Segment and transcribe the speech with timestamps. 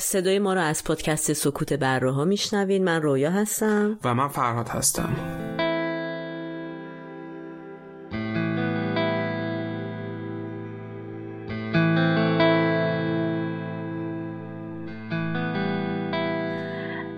[0.00, 2.84] صدای ما رو از پادکست سکوت بره ها میشنوین.
[2.84, 3.98] من رویا هستم.
[4.04, 5.16] و من فرهاد هستم.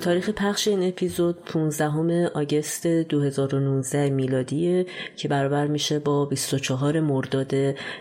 [0.00, 4.86] تاریخ پخش این اپیزود 15 آگست 2019 میلادیه
[5.16, 7.54] که برابر میشه با 24 مرداد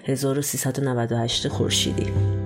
[0.05, 2.40] 1398 خورشیدی.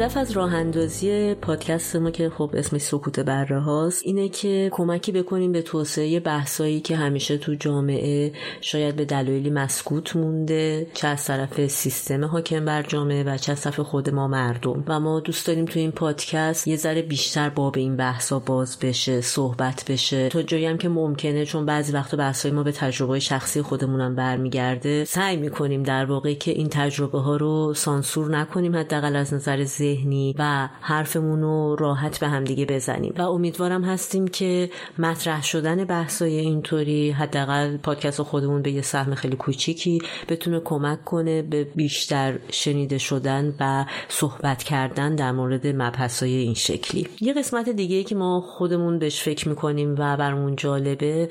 [0.00, 5.12] هدف از راه اندازی پادکست ما که خب اسمش سکوت بره هاست اینه که کمکی
[5.12, 11.24] بکنیم به توسعه بحثایی که همیشه تو جامعه شاید به دلایلی مسکوت مونده چه از
[11.24, 14.84] طرف سیستم حاکم بر جامعه و چه از طرف خود ما مردم.
[14.86, 19.20] و ما دوست داریم تو این پادکست یه ذره بیشتر باب این بحثا باز بشه
[19.20, 20.28] صحبت بشه.
[20.28, 25.04] تا جایی هم که ممکنه چون بعضی وقتا بحثای ما به تجربه شخصی خودمونم برمیگرده
[25.04, 30.34] سعی می‌کنیم در واقع که این تجربه ها رو سانسور نکنیم حداقل از نظر ذهنی
[30.38, 33.14] و حرفمون رو راحت به همدیگه بزنیم.
[33.18, 39.36] و امیدوارم هستیم که مطرح شدن بحثای اینطوری حداقل پادکست خودمون به یه سهم خیلی
[39.36, 46.54] کوچیکی بتونه کمک کنه به بیشتر شنیده شدن و صحبت کردن در مورد مبحثای این
[46.54, 47.08] شکلی.
[47.20, 51.28] یه قسمت دیگه که ما خودمون بهش فکر می‌کنیم و برمون جالبه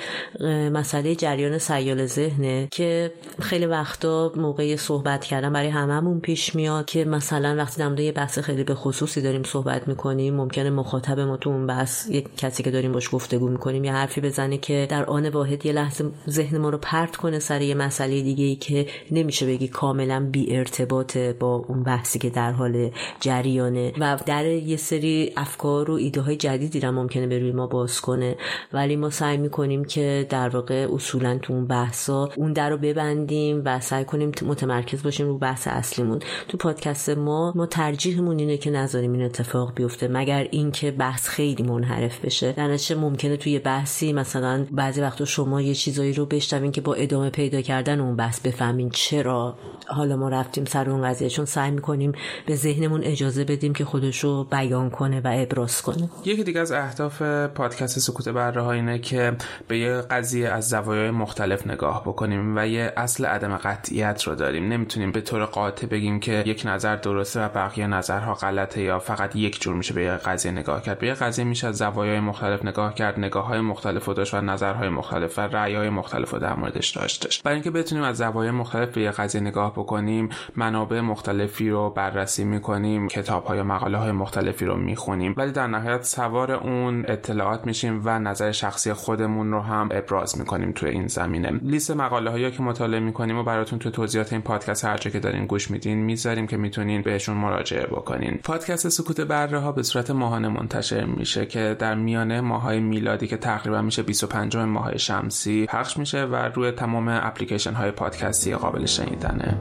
[0.73, 7.05] مسئله جریان سیال ذهنه که خیلی وقتا موقع صحبت کردن برای هممون پیش میاد که
[7.05, 10.36] مثلا وقتی در یه بحث خیلی به خصوصی داریم صحبت می‌کنیم.
[10.36, 14.22] ممکنه مخاطب ما تو اون بحث یک کسی که داریم باش گفتگو می‌کنیم یه حرفی
[14.22, 18.22] بزنه که در آن واحد یه لحظه ذهن ما رو پرت کنه سر یه مسئله
[18.22, 23.94] دیگه ای که نمیشه بگی کاملا بی ارتباط با اون بحثی که در حال جریانه.
[24.00, 28.02] و در یه سری افکار و ایده های جدیدی رو ممکنه به روی ما باز
[28.02, 28.36] کنه.
[28.73, 33.61] ولی ما سعی می‌کنیم که در واقع اصولا تو اون بحثا اون در رو ببندیم
[33.65, 36.20] و سعی کنیم متمرکز باشیم رو بحث اصلیمون.
[36.48, 41.64] تو پادکست ما ما ترجیحمون اینه که نذاریم این اتفاق بیفته مگر اینکه بحث خیلی
[41.64, 42.52] منحرف بشه.
[42.52, 47.30] در ممکنه توی بحثی مثلا بعضی وقتا شما یه چیزایی رو بشنوین که با ادامه
[47.30, 49.58] پیدا کردن اون بحث بفهمین چرا
[49.88, 51.30] حالا ما رفتیم سر اون قضیه.
[51.30, 52.11] چون سعی می‌کنیم
[52.45, 56.10] به ذهنمون اجازه بدیم که خودش رو بیان کنه و ابراز کنه.
[56.26, 57.21] یکی دیگه از اهداف
[57.56, 59.33] پادکست سکوت بره اینه که
[59.67, 64.67] به یه قضیه از زوایای مختلف نگاه بکنیم و یه اصل عدم قطعیت رو داریم.
[64.67, 69.35] نمی‌تونیم به طور قاطع بگیم که یک نظر درسته و بقیه نظرها غلطه یا فقط
[69.35, 70.99] یک جور میشه به یه قضیه نگاه کرد.
[70.99, 74.41] به یه قضیه میشه از زوایای مختلف نگاه کرد نگاه های مختلف و داشت و
[74.41, 77.41] نظرهای مختلف و رأی های مختلف رو در موردش داشتش.
[77.41, 82.43] برای اینکه بتونیم از زوایای مختلف به یه قضیه نگاه بکنیم منابع مختلفی رو بررسی
[82.43, 85.33] می‌کنیم کتاب های مقاله های مختلفی رو می‌خونیم.
[85.37, 90.71] ولی در نهایت سوار اون اطلاعات میشیم و نظر شخصی خودمون رو هم ابراز می‌کنیم
[90.71, 91.51] توی این زمینه.
[91.61, 95.45] لیست مقاله هایی که مطالعه می‌کنیم و براتون تو توضیحات این پادکست هر که دارین
[95.45, 100.47] گوش میدین می‌ذاریم که می‌تونین بهشون مراجعه بکنین پادکست سکوت بره ها به صورت ماهانه
[100.47, 106.23] منتشر میشه که در میانه ماهای میلادی که تقریبا میشه 25 ماه شمسی پخش میشه
[106.23, 109.58] و روی تمام اپلیکیشن های پادکستی قابل شنیدنه.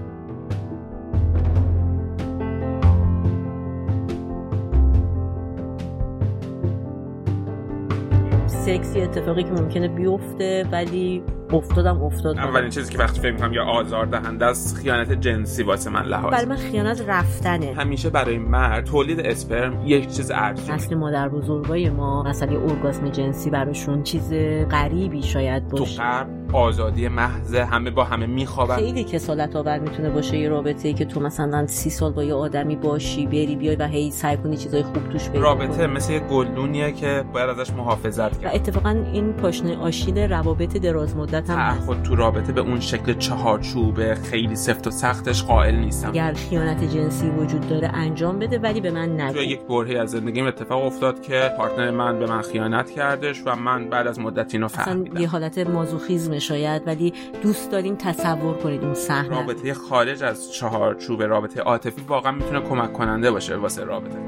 [8.46, 11.22] سکسی اتفاقی که ممکنه بیفته ولی
[11.52, 12.38] افتادم افتاد.
[12.38, 16.32] اولین چیزی که وقتی فکر می‌کنم یا آزار دهنده است خیانت جنسی واسه من لحاظ.
[16.32, 17.74] برای من خیانت رفتنه.
[17.76, 23.50] همیشه برای مرد تولید اسپرم یک چیز ارزون اصل مادر بزرگای ما مثلا ارگاسم جنسی
[23.50, 24.32] براشون چیز
[24.70, 25.96] غریبی شاید باشه.
[25.96, 28.76] تو آزادی محض همه با همه میخوابن.
[28.76, 32.34] خیلی کسالت آور می‌تونه باشه یه رابطه ای که تو مثلا سی سال با یه
[32.34, 36.18] آدمی باشی بری بیای و هی سعی کنی چیزای خوب توش پیدا رابطه مثل یه
[36.18, 41.80] گلدونیه که باید ازش محافظت کرد و اتفاقا این پاشنه آشیل روابط دراز مدت هم
[41.80, 46.08] خود تو رابطه به اون شکل چهارچوبه خیلی سفت و سختش قائل نیستم.
[46.08, 49.38] اگر خیانت جنسی وجود داره انجام بده ولی به من نگو.
[49.38, 53.88] یک برهی از زندگیم اتفاق افتاد که پارتنر من به من خیانت کردش و من
[53.88, 55.20] بعد از مدت اینو فهمیدم.
[55.20, 57.12] یه حالت مازوخیزم شاید ولی
[57.42, 59.28] دوست داریم تصور کنید اون صحنه.
[59.28, 64.18] رابطه خارج از چهارچوب رابطه عاطفی واقعا می‌تونه کمک کننده باشه واسه رابطه.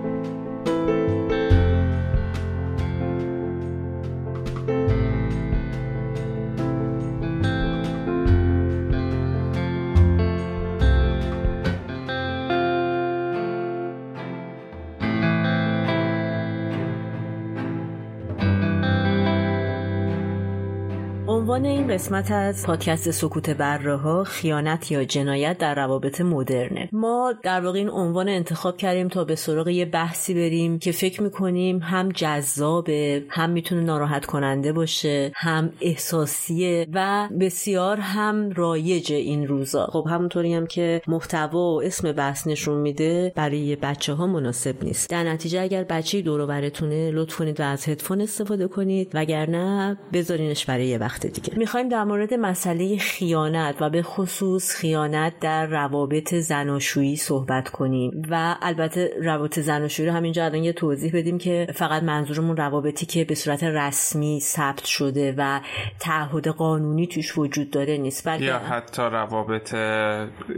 [21.50, 26.88] عنوان این قسمت از پادکست سکوت بره ها خیانت یا جنایت در روابط مدرنه.
[26.92, 31.22] ما در واقع این عنوان انتخاب کردیم تا به سراغ یه بحثی بریم که فکر
[31.22, 39.46] می‌کنیم هم جذابه هم می‌تونه ناراحت کننده باشه هم احساسیه و بسیار هم رایج این
[39.46, 39.86] روزا.
[39.86, 45.10] خب همونطوری هم که محتوا و اسم بحث نشون میده برای بچه ها مناسب نیست.
[45.10, 50.64] در نتیجه اگر بچه دور برتونه لطف کنید و از هدفون استفاده کنید وگرنه بذارینش
[50.64, 51.39] برای یه وقت دیگه.
[51.56, 58.56] می‌خوایم در مورد مسئله خیانت و به خصوص خیانت در روابط زناشویی صحبت کنیم و
[58.62, 63.34] البته روابط زناشویی رو همینجا الان یه توضیح بدیم که فقط منظورمون روابطی که به
[63.34, 65.60] صورت رسمی ثبت شده و
[66.00, 69.74] تعهد قانونی توش وجود داره نیست بلکه یا حتی روابط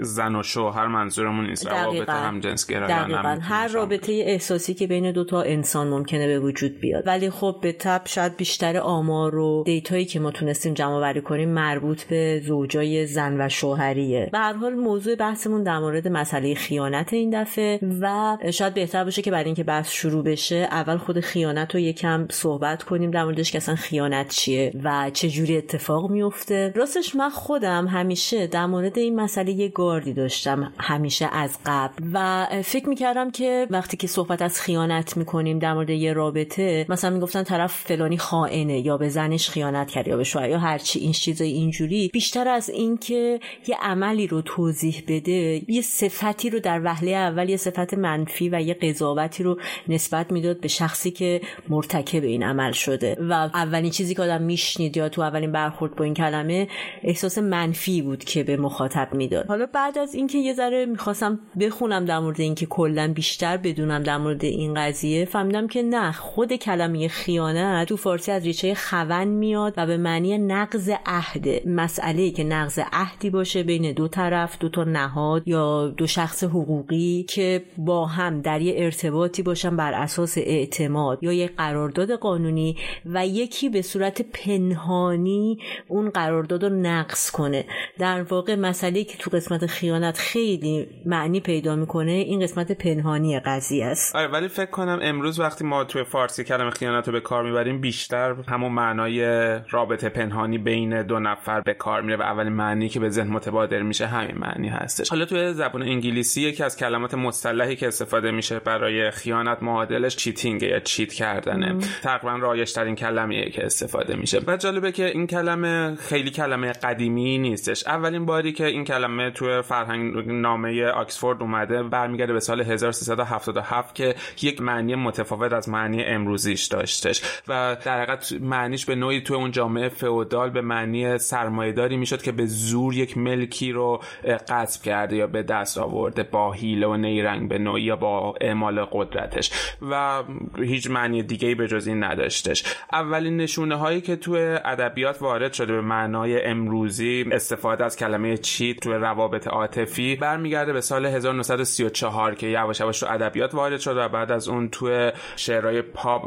[0.00, 3.38] زن و شوهر منظورمون نیست روابط هم جنس دقیقا.
[3.42, 7.06] هر رابطه احساسی که بین دو تا انسان ممکنه به وجود بیاد.
[7.06, 11.48] ولی خب به تب شاید بیشتر آمار و دیتایی که ما تونستیم جمع آوری کنیم
[11.48, 14.28] مربوط به زوجای زن و شوهریه.
[14.32, 19.22] به هر حال موضوع بحثمون در مورد مسئله خیانت این دفعه و شاید بهتر باشه
[19.22, 23.52] که برای اینکه بحث شروع بشه اول خود خیانت رو یکم صحبت کنیم در موردش
[23.52, 28.98] که اصلا خیانت چیه و چه جوری اتفاق میفته راستش من خودم همیشه در مورد
[28.98, 34.42] این مسئله یه گاردی داشتم همیشه از قبل و فکر می‌کردم که وقتی که صحبت
[34.42, 39.50] از خیانت می‌کنیم در مورد یه رابطه مثلا می‌گفتن طرف فلانی خائنه یا به زنش
[39.50, 44.26] خیانت کرد یا به شوهر یا هرچی این چیزای اینجوری بیشتر از اینکه یه عملی
[44.26, 49.42] رو توضیح بده یه صفتی رو در وهله اول یه صفت منفی و یه قضاوتی
[49.42, 53.16] رو نسبت می‌داد به شخصی که مرتکب این عمل شده.
[53.20, 56.68] و اولین چیزی که آدم میشنید یا تو اولین برخورد با این کلمه
[57.02, 59.46] احساس منفی بود که به مخاطب می‌داد.
[59.46, 64.18] حالا بعد از اینکه یه ذره می‌خواستم بخونم در مورد اینکه کلا بیشتر بدونم در
[64.18, 69.74] مورد این قضیه فهمیدم که نه خود کلمه خیانت تو فارسی از ریشه خون میاد
[69.76, 74.84] و به معنی نقض عهد مسئله که نقض عهدی باشه بین دو طرف دو تا
[74.84, 81.22] نهاد یا دو شخص حقوقی که با هم در یه ارتباطی باشن بر اساس اعتماد
[81.22, 85.58] یا یه قرارداد قانونی و یکی به صورت پنهانی
[85.88, 87.64] اون قرارداد رو نقض کنه.
[87.98, 93.86] در واقع مسئله که تو قسمت خیانت خیلی معنی پیدا می‌کنه این قسمت پنهانی قضیه
[93.86, 94.16] است.
[94.16, 97.80] آره ولی فکر کنم امروز وقتی ما توی فارسی کلمه خیانت رو به کار می‌بریم
[97.80, 99.22] بیشتر همون معنای
[99.70, 103.82] رابطه پنهانی بین دو نفر به کار میره و اولین معنی که به ذهن متبادر
[103.82, 105.08] میشه همین معنی هستش.
[105.10, 110.62] حالا توی زبان انگلیسی یکی از کلمات مصطلحی که استفاده میشه برای خیانت معادلش cheating
[110.62, 111.78] یا cheat کردنه.
[112.02, 114.40] تقریبا رایج ترین کلمه که استفاده میشه.
[114.46, 117.86] و جالبه که این کلمه خیلی کلمه قدیمی نیستش.
[117.86, 124.14] اولین باری که این کلمه توی فرهنگ نامه آکسفورد اومده برمیگرده به سال 1377 که
[124.42, 127.22] یک معنی متفاوت از معنی امروزیش داشتش.
[127.48, 132.32] و در حقیقت معنیش به نوعی توی اون جامعه فئودال به معنی سرمایهداری می‌شد که
[132.32, 134.02] به زور یک ملکی رو
[134.48, 138.84] غصب کرده یا به دست آورده با حیله و نیرنگ به نوعی یا با اعمال
[138.92, 139.50] قدرتش.
[139.90, 140.22] و
[140.58, 142.64] هیچ معنی دیگه به جز این نداشتش.
[142.92, 148.80] اولین نشونه هایی که توی ادبیات وارد شده به معنای امروزی استفاده از کلمه چیت
[148.80, 154.08] توی روابط عاطفی برمیگرده به سال 1934 که یواش یواش تو ادبیات وارد شد و
[154.08, 156.22] بعد از اون توی شعرهای پاپ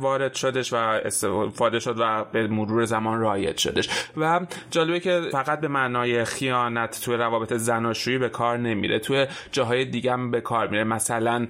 [0.00, 3.88] وارد شدش و استفاده شد و به مرور زمان رایج شدش.
[4.16, 4.40] و
[4.70, 8.98] جالبه که فقط به معنای خیانت توی روابط زناشویی به کار نمیره.
[8.98, 10.84] توی جاهای دیگه هم به کار میره.
[10.84, 11.46] مثلا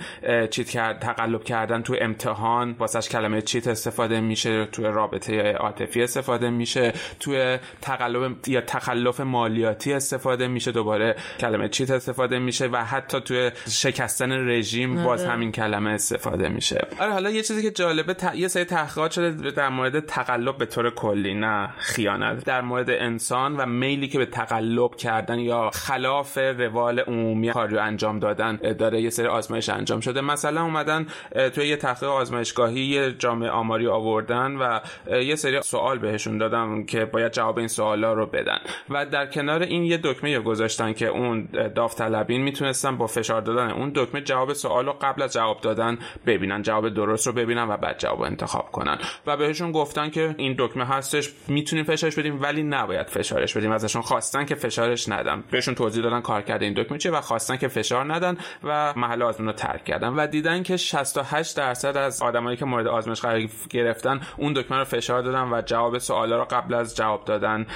[0.51, 6.51] چیت کرد تقلب کردن تو امتحان واسش کلمه چیت استفاده میشه توی رابطه عاطفی استفاده
[6.51, 13.21] میشه توی تقلب یا تخلف مالیاتی استفاده میشه دوباره کلمه چیت استفاده میشه و حتی
[13.21, 15.33] توی شکستن رژیم باز آره.
[15.33, 16.87] همین کلمه استفاده میشه.
[17.01, 18.35] آره حالا یه چیزی که جالبه ت...
[18.35, 21.69] یه سری تحقیقات شده در مورد تقلب به طور کلی نه.
[21.79, 22.45] خیانت.
[22.45, 28.19] در مورد انسان و میلی که به تقلب کردن یا خلاف روال عمومی کاری انجام
[28.19, 30.21] دادن داره یه سری آزمایش انجام شده.
[30.21, 31.07] مثلا اومدن
[31.55, 34.81] توی یه تحقیق آزمایشگاهی یه جامعه آماری آوردن و
[35.23, 38.59] یه سری سوال بهشون دادم که باید جواب این سوالا رو بدن.
[38.91, 43.93] و در کنار این یه دکمه گذاشتن که اون داوطلبین می‌تونستن با فشار دادن اون
[43.95, 47.99] دکمه جواب سوال رو قبل از جواب دادن ببینن جواب درست رو ببینن و بعد
[47.99, 48.99] جواب انتخاب کنن.
[49.27, 51.33] و بهشون گفتن که این دکمه هستش
[51.73, 53.73] می‌تونیم فشارش بدیم ولی نباید فشارش بدیم.
[53.73, 57.57] ازشون خواستن که فشارش ندن بهشون توضیح دادن کار کرده این دکمه چیه و خواستن
[57.57, 62.23] که فشار ندن و محل آزمون رو ترک کردن و دیدن که 68 درصد از
[62.23, 66.45] آدمایی که مورد آزمایش قرار گرفتن اون دکمه رو فشار دادن و جواب سوالا رو
[66.45, 67.67] قبل از جواب دادن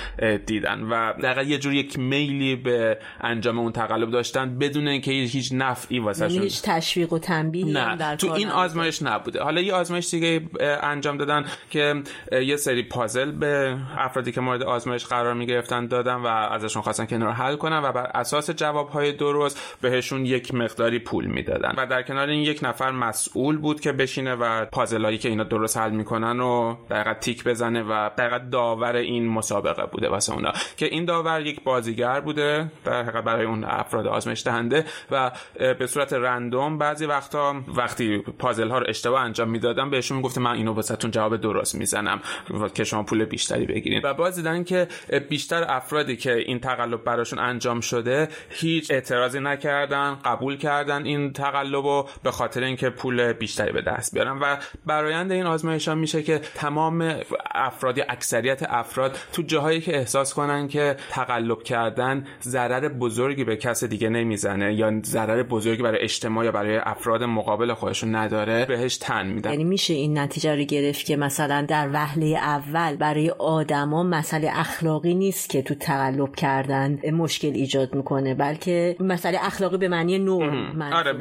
[0.46, 5.52] دیدن و دقیقا یه جور یک میلی به انجام اون تقلب داشتن بدون اینکه هیچ
[5.52, 7.96] نفعی واسه یعنی هیچ تشویق و تنبیه نه.
[7.96, 9.42] در تو این آزمایش نبوده.
[9.42, 10.42] حالا یه آزمایش دیگه
[10.82, 16.14] انجام دادن که یه سری پازل به افرادی که مورد آزمایش قرار می گرفتن دادن
[16.14, 20.54] و ازشون خواستن که این رو حل کنن و بر اساس جوابهای درست بهشون یک
[20.54, 21.74] مقداری پول می‌دادن.
[21.76, 25.76] و در کنار این یک نفر مسئول بود که بشینه و پازلایی که اینا درست
[25.76, 30.52] حل می‌کنن و دقیقا تیک بزنه و دقیقا داور این مسابقه بوده واسه اونا.
[30.76, 35.30] که این داور یک بازیگر بوده در برای اون افراد آزمایش دهنده و
[35.78, 40.50] به صورت رندوم بعضی وقتا وقتی پازل ها رو اشتباه انجام می‌دادم بهشون می‌گفته من
[40.50, 42.20] اینو واسهتون جواب درست می‌زنم
[42.74, 44.88] که شما پول بیشتری بگیرین و باز دیدن که
[45.28, 51.86] بیشتر افرادی که این تقلب براشون انجام شده هیچ اعتراضی نکردن قبول کردن این تقلب
[51.86, 54.38] رو به خاطر اینکه پول بیشتری به دست بیارن.
[54.38, 57.14] و برایند این آزمایش ها میشه که تمام
[57.54, 63.56] افراد یا اکثریت افراد تو جاهایی که احساس کنن که تقلب کردن ضرر بزرگی به
[63.56, 68.96] کس دیگه نمی‌زنه یا ضرر بزرگی برای اجتماع یا برای افراد مقابل خودشون نداره بهش
[68.96, 69.50] تن میدن.
[69.50, 73.30] یعنی میشه این نتیجه رو گرفت که مثلا در وهله اول برای
[73.62, 79.88] آدما مسئله اخلاقی نیست که تو تقلب کردن مشکل ایجاد می‌کنه بلکه مسئله اخلاقی به
[79.88, 81.12] معنی نرم آره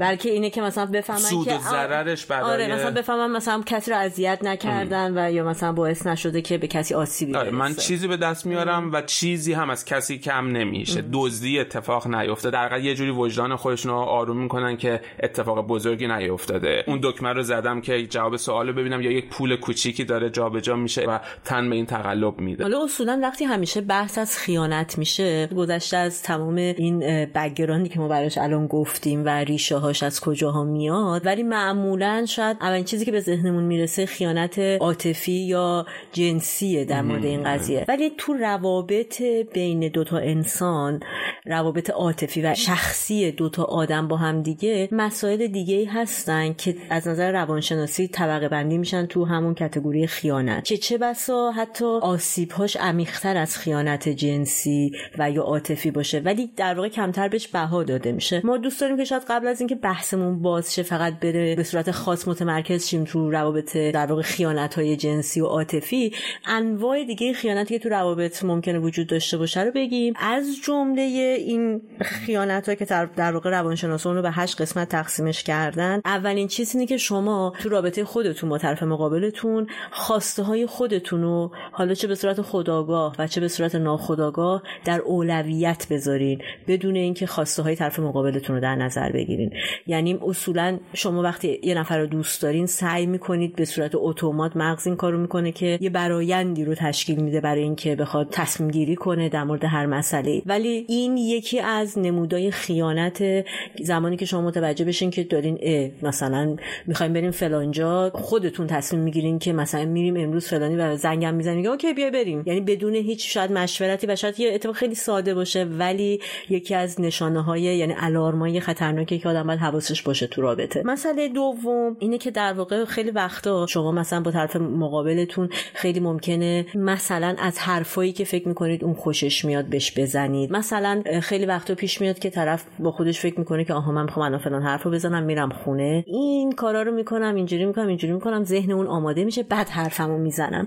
[0.00, 3.96] بلکه اینه که مثلا بفهمن سود که ضررش برای آره مثلا بفهمن مثلا کسی رو
[3.96, 8.16] اذیت نکردن و یا مثلا باعث نشده که به کسی آسیبی آره من چیزی به
[8.16, 11.04] دست میارم و چیزی هم از کسی کم نمیشه.
[11.12, 16.84] دزدی اتفاق نیفته در یه جوری وجدان خودشون رو آروم می‌کنن که اتفاق بزرگی نیفتاده.
[16.86, 21.04] اون دکمه رو زدم که جواب سوالو ببینم یا یک پول کوچیکی داره جابجا میشه
[21.04, 21.18] و
[21.54, 22.62] تن به این تقلب میده.
[22.62, 26.98] حالا اصولا وقتی همیشه بحث از خیانت میشه گذشته از تمام این
[27.34, 32.56] بگراندی که ما براش الان گفتیم و ریشه هاش از کجاها میاد ولی معمولا شاید
[32.60, 37.84] اولین چیزی که به ذهنمون می‌رسه خیانت عاطفی یا جنسیه در مورد این قضیه.
[37.88, 41.00] ولی تو روابط بین دوتا انسان
[41.46, 47.32] روابط عاطفی و شخصی دوتا آدم با هم دیگه مسائل دیگه هستن که از نظر
[47.32, 50.64] روانشناسی طبقه بندی میشن تو همون کتگوری خیانت.
[50.64, 56.18] که چه بسا حتی آسیبهاش عمیقتر از خیانت جنسی و یا عاطفی باشه.
[56.18, 58.40] ولی در واقع کمتر بهش بها داده میشه.
[58.44, 61.90] ما دوست داریم که شاید قبل از اینکه بحثمون باز شه فقط بره به صورت
[61.90, 66.12] خاص متمرکز شیم تو روابط در واقع خیانت های جنسی و عاطفی.
[66.46, 70.14] انواع دیگه خیانتی که تو روابط ممکنه وجود داشته باشه رو بگیم.
[70.16, 72.84] از جمله این خیانت که
[73.16, 76.00] در واقع روانشناسان رو به هشت قسمت تقسیمش کردن.
[76.04, 81.33] اولین چیز اینه که شما تو رابطه خودتون با طرف مقابلتون خواسته های خودتون رو
[81.72, 87.26] حالا چه به صورت خداگاه و چه به صورت ناخداگاه در اولویت بذارین بدون اینکه
[87.26, 89.50] خواسته های طرف مقابلتون رو در نظر بگیرین.
[89.86, 94.86] یعنی اصولا شما وقتی یه نفر رو دوست دارین سعی می‌کنید به صورت اتومات مغز
[94.86, 99.28] این کارو می‌کنه که یه برایندی رو تشکیل میده برای اینکه بخواد تصمیم گیری کنه
[99.28, 103.44] در مورد هر مسئله ولی این یکی از نمودای خیانت
[103.82, 109.38] زمانی که شما متوجه بشین که دارین اه مثلا می‌خوایم بریم فلانجا خودتون تصمیم می‌گیرین
[109.38, 112.42] که مثلا میریم امروز فلانی و زنگم می‌زنین اوکی بیا بریم.
[112.46, 117.00] یعنی بدون هیچ شاید مشورتی و شاید یه اتفاق خیلی ساده باشه ولی یکی از
[117.00, 120.82] نشانه های یعنی الارمای خطرناکی که آدم باید حواسش باشه تو رابطه.
[120.84, 126.66] مسئله دوم اینه که در واقع خیلی وقتا شما مثلا با طرف مقابلتون خیلی ممکنه
[126.74, 130.52] مثلا از حرفایی که فکر می‌کنید اون خوشش میاد بهش بزنید.
[130.52, 134.26] مثلا خیلی وقتا پیش میاد که طرف با خودش فکر می‌کنه که آها من می‌خوام
[134.26, 136.04] الان فلان حرفو بزنم میرم خونه.
[136.06, 140.66] این کارا رو می‌کنم اینجوری می‌کنم اینجوری می‌کنم ذهن اون آماده میشه بعد حرفمو می‌زنم.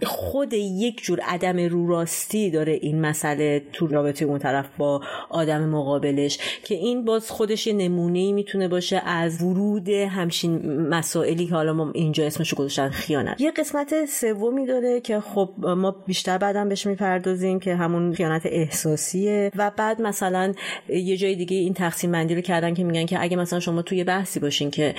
[0.54, 6.38] یک جور عدم رو راستی داره این مسئله تو رابطه اون طرف با آدم مقابلش
[6.64, 11.74] که این باز خودش یه نمونه ای می‌تونه باشه از ورود همچین مسائلی که حالا
[11.74, 13.42] ما اینجا اسمشو گذاشتن خیانت.
[13.42, 19.52] یه قسمت سومی داره که خب ما بیشتر بعدم بهش می‌پردازیم که همون خیانت احساسیه
[19.56, 20.54] و بعد مثلا
[20.90, 24.04] یه جای دیگه این تقسیم بندی رو کردن که میگن که اگه مثلا شما توی
[24.04, 24.96] بحثی باشین که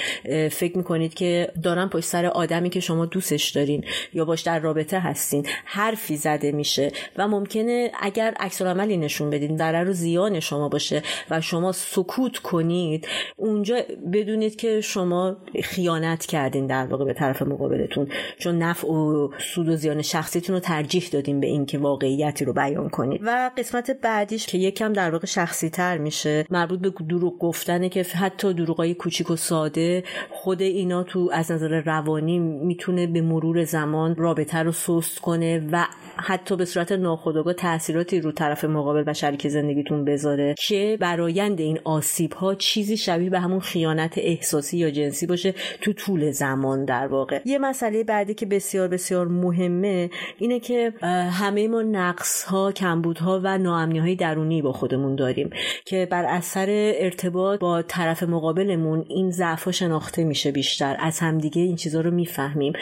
[0.50, 5.00] فکر می‌کنید که دارن پشت سر آدمی که شما دوستش دارین یا باش در رابطه
[5.00, 10.68] هستین حرفی زده میشه و ممکنه اگر عکس عملی نشون بدین ضرر و زیان شما
[10.68, 13.76] باشه و شما سکوت کنید اونجا
[14.12, 18.08] بدونید که شما خیانت کردین در واقع به طرف مقابلتون.
[18.38, 22.88] چون نفع و سود و زیان شخصیتون رو ترجیح دادین به اینکه واقعیتی رو بیان
[22.88, 23.20] کنید.
[23.24, 28.02] و قسمت بعدیش که یکم در واقع شخصی تر میشه مربوط به دروغ گفتنه که
[28.02, 34.16] حتی دروغای کوچیک و ساده خود اینا تو از نظر روانی می‌تونه به مرور زمان
[34.16, 39.48] رابطه رو سست کنه و حتی به صورت ناخودآگاه تاثیراتی رو طرف مقابل و شریک
[39.48, 45.26] زندگیتون بذاره که برایند این آسیب ها چیزی شبیه به همون خیانت احساسی یا جنسی
[45.26, 47.40] باشه تو طول زمان در واقع.
[47.44, 50.92] یه مسئله بعدی که بسیار بسیار مهمه اینه که
[51.32, 55.50] همه ما نقص ها کمبود ها و ناامنی های درونی با خودمون داریم
[55.84, 56.66] که بر اثر
[56.98, 60.96] ارتباط با طرف مقابلمون این ضعف شناخته میشه بیشتر.
[61.00, 62.72] از همدیگه این چیزها رو می‌فهمیم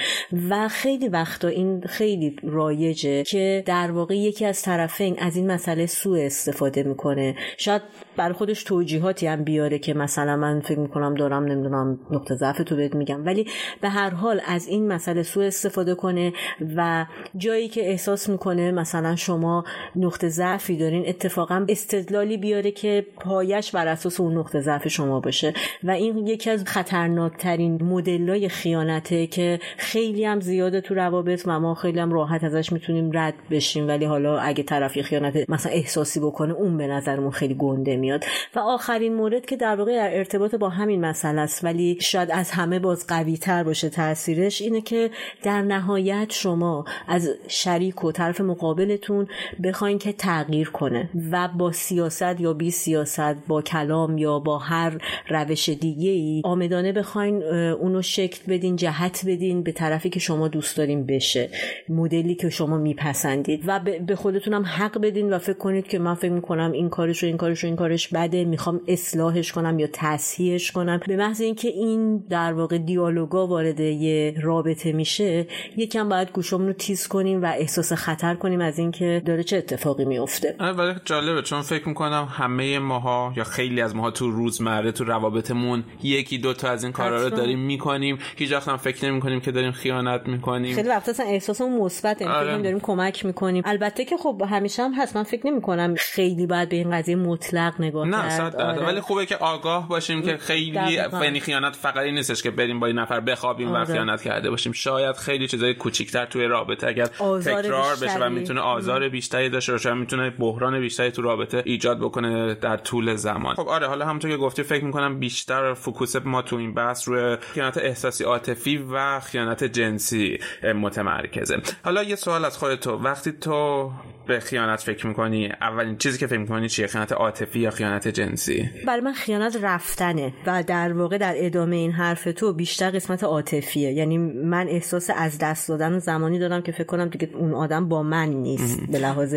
[0.51, 5.87] و خیلی وقتا این خیلی رایجه که در واقع یکی از طرفین از این مسئله
[5.87, 7.37] سوء استفاده می‌کنه.
[7.57, 7.83] شاید
[8.17, 12.77] بر خودش توجیهاتی هم بیاره که مثلا من فکر می‌کنم دارم نمی‌دونم نقطه ضعف تو
[12.77, 13.27] بهت میگم.
[13.27, 13.47] ولی
[13.81, 16.33] به هر حال از این مسئله سوء استفاده کنه
[16.77, 17.07] و
[17.37, 19.65] جایی که احساس می‌کنه مثلا شما
[19.97, 25.55] نقطه ضعفی دارین اتفاقا استدلالی بیاره که پایش بر اساس اون نقطه ضعف شما باشه.
[25.85, 31.75] و این یکی از خطرناکترین مدلای خیانته که خیلی هم زیاده تو روابط و ما
[31.75, 33.89] خیلی هم راحت ازش می‌تونیم رد بشیم.
[33.89, 38.25] ولی حالا اگه طرفی خیانت مثلا احساسی بکنه اون به نظرمون خیلی گنده میاد.
[38.55, 42.51] و آخرین مورد که در واقع در ارتباط با همین مسئله است ولی شاید از
[42.51, 45.11] همه باز قوی تر باشه تاثیرش اینه که
[45.43, 49.29] در نهایت شما از شریک و طرف مقابلتون
[49.65, 54.99] بخواین که تغییر کنه و با سیاست یا بی سیاست با کلام یا با هر
[55.29, 60.77] روش دیگه ای آمدانه بخواین اونو شکل بدین جهت بدین به طرفی که شما دوست
[60.77, 61.49] دارین بشه
[61.89, 63.63] مدلی که شما میپسندید.
[63.67, 67.27] و به خودتونم حق بدین و فکر کنید که من فکر می‌کنم این کارش و
[67.27, 71.01] این کارش و این کارش بده می‌خوام اصلاحش کنم یا تصحیحش کنم.
[71.07, 76.73] به محض اینکه این در واقع دیالوگا وارد یه رابطه میشه یکم باید گوشمون رو
[76.73, 80.57] تیز کنیم و احساس خطر کنیم از اینکه داره چه اتفاقی میفته.
[80.61, 85.85] ولی جالبه چون فکر می‌کنم همه ماها یا خیلی از ماها تو روزمره تو روابطمون
[86.03, 88.19] یکی دو تا از این کارا رو داریم می‌کنیم.
[88.37, 90.75] هیچ وقت هم فکر نمی‌کنیم که داریم خیانت می‌کنیم.
[90.75, 92.63] خیلی وقتا اصلا احساسمون مثبت آره.
[92.63, 93.63] داریم کمک می‌کنیم.
[93.67, 97.75] البته که خب همیشه هم هست من فکر نمی‌کنم خیلی باید به این قضیه مطلق
[97.87, 98.57] نگاه نه کرد.
[98.57, 98.87] آره.
[98.87, 102.87] ولی خوبه که آگاه باشیم که خیلی یعنی خیانت فقط این نیستش که بریم با
[102.87, 103.83] این نفر بخوابیم آره.
[103.83, 104.73] و خیانت کرده باشیم.
[104.73, 107.07] شاید خیلی چیزای کوچیکتر توی رابطه اگر
[107.45, 112.55] تکرار بشه و می‌تونه آزار بیشتری داشته باشه می‌تونه بحران بیشتری تو رابطه ایجاد بکنه
[112.55, 113.55] در طول زمان.
[113.55, 117.37] خب آره حالا همونطور که گفتی فکر می‌کنم بیشتر فوکوس ما تو این بحث روی
[117.37, 120.39] خیانت احساسی عاطفی و خیانت جنسی
[120.75, 121.61] متمرکزه.
[121.85, 123.91] حالا یه سوال از خودت تو وقتی تو
[124.27, 128.71] به خیانت فکر می‌کنی؟ اولین چیزی که فکر می‌کنی چیه؟ خیانت عاطفی یا خیانت جنسی؟
[128.87, 133.93] برای من خیانت رفتنه و در واقع در ادامه این حرف تو بیشتر قسمت عاطفیه.
[133.93, 137.89] یعنی من احساس از دست دادن و زمانی دادم که فکر کنم دیگه اون آدم
[137.89, 139.35] با من نیست به لحاظ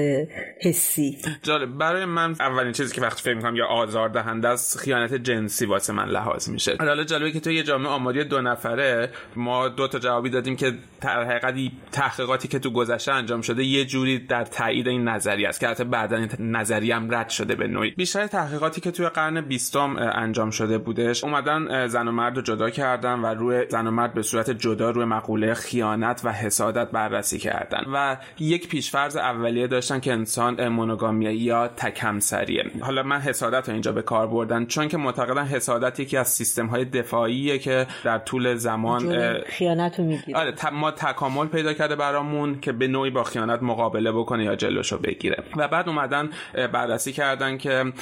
[0.61, 1.17] حسی.
[1.43, 1.77] جالب.
[1.77, 5.93] برای من اولین چیزی که وقتی فکر می‌کنم یا آزار دهنده از خیانت جنسی واسه
[5.93, 6.75] من لحاظ میشه.
[6.79, 10.73] حالا جالبه که تو یه جامعه آماری دو نفره ما دو تا جوابی دادیم که
[11.01, 14.43] در حقیقت تحقیقاتی که تو گذشته انجام شده یه جوری در
[14.83, 17.91] تایید این نظریه است که البته بعدا این نظریه هم رد شده به نوعی.
[17.91, 22.69] بیشتر تحقیقاتی که توی قرن بیستم انجام شده بودش اومدن زن و مرد رو جدا
[22.69, 27.39] کردن و روی زن و مرد به صورت جدا روی مقوله خیانت و حسادت بررسی
[27.39, 32.65] کردن و یک پیشفرض اولیه داشتن که انسان مونوگامیه یا تکمسریه.
[32.81, 36.65] حالا من حسادت رو اینجا به کار بردن چون که معتقدن حسادت یکی از سیستم
[36.65, 40.39] های دفاعیه که در طول زمان خیانت رو می‌گیره.
[40.39, 44.97] آره ما تکامل پیدا کرده برامون که به نوعی با خیانت مقابله بکنه یا جلوشو
[44.97, 45.43] بگیره.
[45.57, 46.29] و بعد اومدن
[46.73, 47.93] بررسی کردن که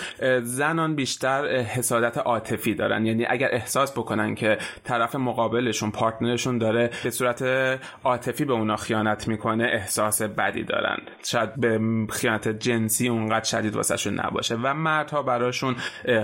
[0.41, 3.05] زنان بیشتر حسادت عاطفی دارن.
[3.05, 7.43] یعنی اگر احساس بکنن که طرف مقابلشون پارتنرشون داره به صورت
[8.03, 10.97] عاطفی به اونا خیانت می‌کنه احساس بدی دارن.
[11.25, 14.55] شاید به خیانت جنسی اونقدر شدید واسهشون نباشه.
[14.55, 15.75] و مردها براشون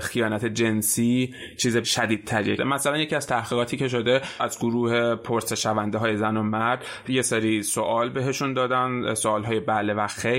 [0.01, 5.97] خیانت جنسی چیز شدید تریه مثلا یکی از تحقیقاتی که شده از گروه پرس شونده
[5.97, 10.33] های زن و مرد یه سری سوال بهشون دادن سوال های بله و خیر.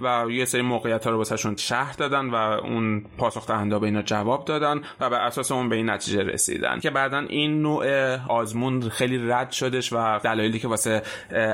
[0.00, 4.02] و یه سری موقعیت ها رو واسهشون شهر دادن و اون پاسخ دهنده به اینا
[4.02, 6.80] جواب دادن و بر اساس اون به این نتیجه رسیدن.
[6.80, 11.02] که بعدا این نوع آزمون خیلی رد شدش و دلایلی که واسه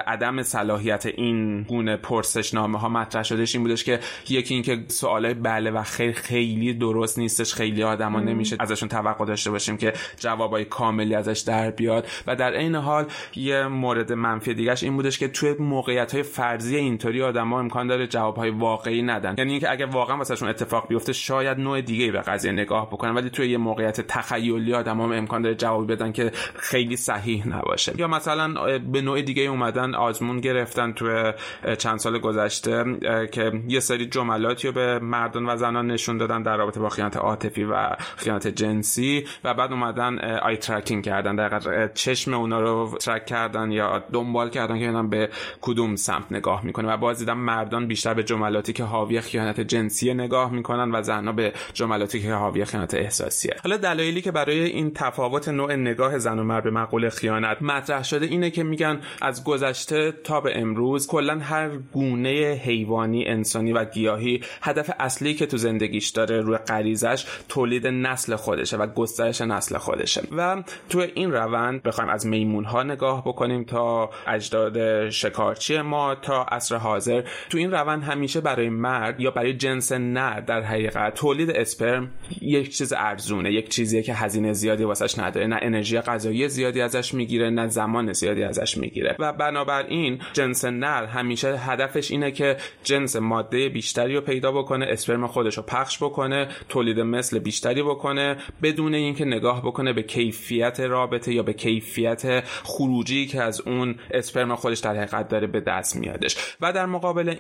[0.07, 5.71] عدم صلاحیت این گونه پرسشنامه ها مطرح شدش این بودش که یکی اینکه سوالای بله
[5.71, 11.15] و خیر خیلی درست نیستش خیلی آدما نمیشه ازشون توقع داشته باشیم که جوابای کاملی
[11.15, 12.07] ازش در بیاد.
[12.27, 13.07] و در عین حال
[13.37, 18.07] یه مورد منفی دیگهش این بودش که توی موقعیت های فرضی اینطوری آدما امکان داره
[18.07, 19.35] جوابهای واقعی ندن.
[19.39, 23.31] یعنی اینکه اگه واقعا واسهشون اتفاق بیفته شاید نوع دیگه به قضیه نگاه بکنن ولی
[23.31, 27.93] توی یه موقعیت تخیلی آدم هم امکان داره جواب بدن که خیلی صحیح نباشه.
[27.99, 31.33] یا مثلا به نوع دیگه اومدن آزمون گرفتن توی
[31.79, 32.85] چند سال گذشته
[33.33, 37.17] که یه سری جملاتی رو به مردان و زنان نشون دادن در رابطه با خیانت
[37.17, 41.37] عاطفی و خیانت جنسی و بعد اومدن آی ترکینگ کردن.
[41.37, 45.29] در چشم اونا رو ترک کردن یا دنبال کردن که به
[45.61, 46.93] کدوم سمت نگاه می‌کنه.
[46.93, 51.33] و باز دیدم مردان بیشتر به جملاتی که حاوی خیانت جنسی نگاه می‌کنن و زنها
[51.33, 53.57] به جملاتی که حاوی خیانت احساسیه.
[53.63, 58.05] حالا دلایلی که برای این تفاوت نوع نگاه زن و مرد به مقوله خیانت مطرح
[58.05, 63.85] شده اینه که میگن از گذشته تا به امروز کلا هر گونه حیوانی انسانی و
[63.85, 69.79] گیاهی هدف اصلی که تو زندگیش داره روی غریزش تولید نسل خودشه و گسترش نسل
[69.79, 70.23] خودشه.
[70.37, 76.43] و تو این روند بخوایم از میمون ها نگاه بکنیم تا اجداد شکارچی ما تا
[76.43, 77.23] عصر حاضر
[77.57, 82.77] تو این روند همیشه برای مرد یا برای جنس نر در حقیقت تولید اسپرم یک
[82.77, 85.47] چیز ارزونه یک چیزیه که هزینه زیادی واسش نداره.
[85.47, 89.17] نه انرژی غذایی زیادی ازش می‌گیره نه زمان زیادی ازش می‌گیره.
[89.19, 95.27] و بنابراین جنس نر همیشه هدفش اینه که جنس ماده بیشتری رو پیدا بکنه اسپرم
[95.27, 101.35] خودش رو پخش بکنه تولید مثل بیشتری بکنه بدون اینکه نگاه بکنه به کیفیت رابطه
[101.35, 106.37] یا به کیفیت خروجی که از اون اسپرم خودش در حقیقت داره به دست میادش.
[106.61, 107.37] و در مقابل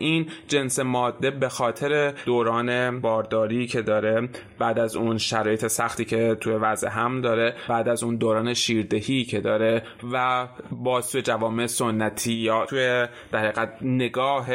[0.49, 6.53] جنس ماده به خاطر دوران بارداری که داره بعد از اون شرایط سختی که توی
[6.53, 12.33] وضع هم داره بعد از اون دوران شیردهی که داره و با توی جوامع سنتی
[12.33, 14.53] یا توی در حقیقت نگاه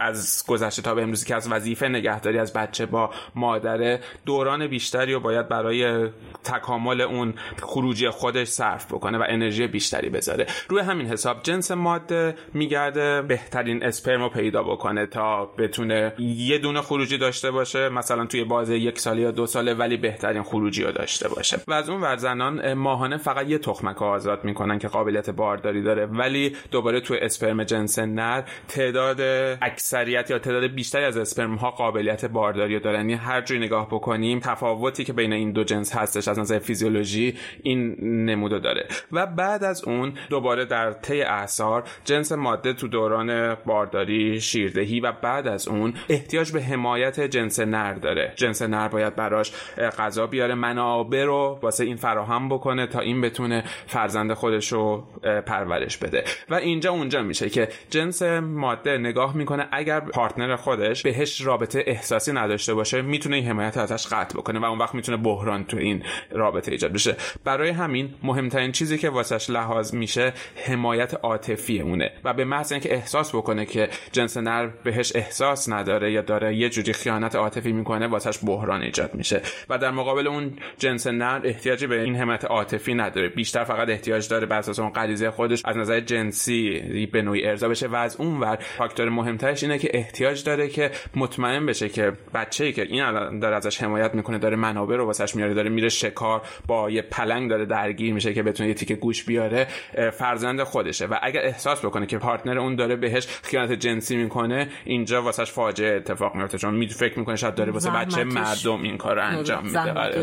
[0.00, 5.12] از گذشته تا به امروزی که از وظیفه نگهداری از بچه با مادره دوران بیشتری
[5.12, 6.08] رو باید برای
[6.44, 10.46] تکامل اون خروجی خودش صرف بکنه و انرژی بیشتری بذاره.
[10.68, 14.89] روی همین حساب جنس ماده میگرده بهترین اسپرم رو پیدا بکنه.
[15.06, 19.74] تا بتونه یه دونه خروجی داشته باشه مثلا توی بازه یک ساله یا دو ساله
[19.74, 21.60] ولی بهترین خروجی رو داشته باشه.
[21.68, 26.06] و از اون ور زنان ماهانه فقط یه تخمک آزاد می‌کنن که قابلیت بارداری داره.
[26.06, 29.20] ولی دوباره توی اسپرم جنس نر تعداد
[29.62, 32.98] اکثریت یا تعداد بیشتری از اسپرم ها قابلیت بارداری دارن.
[32.98, 37.34] یعنی هر جوری نگاه بکنیم تفاوتی که بین این دو جنس هستش از نظر فیزیولوژی
[37.62, 38.88] این نمودو داره.
[39.12, 44.40] و بعد از اون دوباره در طی اعصار جنس ماده تو دوران بارداری
[44.80, 48.32] شیردهی و بعد از اون احتیاج به حمایت جنس نر داره.
[48.36, 49.52] جنس نر باید براش
[49.98, 55.04] غذا بیاره منابع رو واسه این فراهم بکنه تا این بتونه فرزند خودش رو
[55.46, 56.24] پرورش بده.
[56.50, 62.32] و اینجا اونجا میشه که جنس ماده نگاه می‌کنه اگر پارتنر خودش بهش رابطه احساسی
[62.32, 66.02] نداشته باشه می‌تونه این حمایت ازش قطع بکنه و اون وقت می‌تونه بحران تو این
[66.30, 67.16] رابطه ایجاد بشه.
[67.44, 70.32] برای همین مهمترین چیزی که واسش لحاظ میشه
[70.66, 76.12] حمایت عاطفی اونه و به محض اینکه احساس بکنه که جنس نر بهش احساس نداره
[76.12, 79.42] یا داره یه جوری خیانت عاطفی می‌کنه واسش بحران ایجاد میشه.
[79.68, 83.28] و در مقابل اون جنس نر احتیاجی به این حمایت عاطفی نداره.
[83.28, 87.68] بیشتر فقط احتیاج داره بر اساس اون غریزه خودش از نظر جنسی به نوعی ارضا
[87.68, 87.88] بشه.
[87.88, 92.72] و از اون ور فاکتور مهمترش اینه که احتیاج داره که مطمئن بشه که بچه‌ای
[92.72, 96.90] که این داره ازش حمایت می‌کنه داره منابع رو واسش میاره داره میره شکار با
[96.90, 99.66] یه پلنگ داره درگیر میشه که بتونه یه تیکه گوش بیاره
[100.12, 101.06] فرزند خودشه.
[101.06, 105.96] و اگر احساس بکنه که پارتنر اون داره بهش خیانت جنسی می‌کنه اینجا واسش فاجعه
[105.96, 109.64] اتفاق میفته چون می فکر می‌کنه شاید داره واسه بچه مردم این کار رو انجام
[109.66, 109.92] میده.
[109.92, 110.22] آره.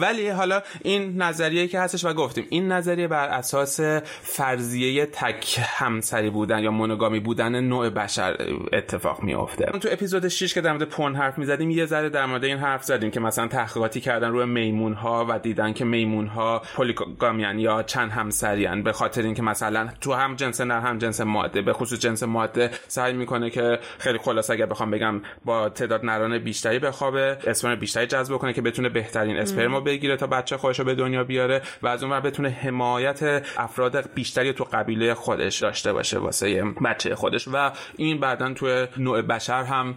[0.00, 3.80] ولی حالا این نظریه که هستش و گفتیم این نظریه بر اساس
[4.22, 8.36] فرضیه تک همسری بودن یا مونوگامی بودن نوع بشر
[8.72, 9.64] اتفاق میافته.
[9.64, 12.84] تو اپیزود 6 که در مورد پون حرف می‌زدیم یه ذره در مورد این حرف
[12.84, 17.82] زدیم که مثلا تحقیقاتی کردن روی میمون ها و دیدن که میمون ها پولیگامیان یا
[17.82, 22.00] چند همسریان به خاطر اینکه مثلا تو هم جنس نر هم جنس ماده به خصوص
[22.00, 27.38] جنس ماده سعی می‌کنه که خیلی خلاص اگر بخوام بگم با تعداد نران بیشتری بخوابه
[27.46, 30.94] اسپرم بیشتری جذب کنه که بتونه بهترین اسپرم رو بگیره تا بچه خودش رو به
[30.94, 36.62] دنیا بیاره و از اون بتونه حمایت افراد بیشتری تو قبیله خودش داشته باشه واسه
[36.84, 37.48] بچه خودش.
[37.52, 39.94] و این بعدا تو نوع بشر هم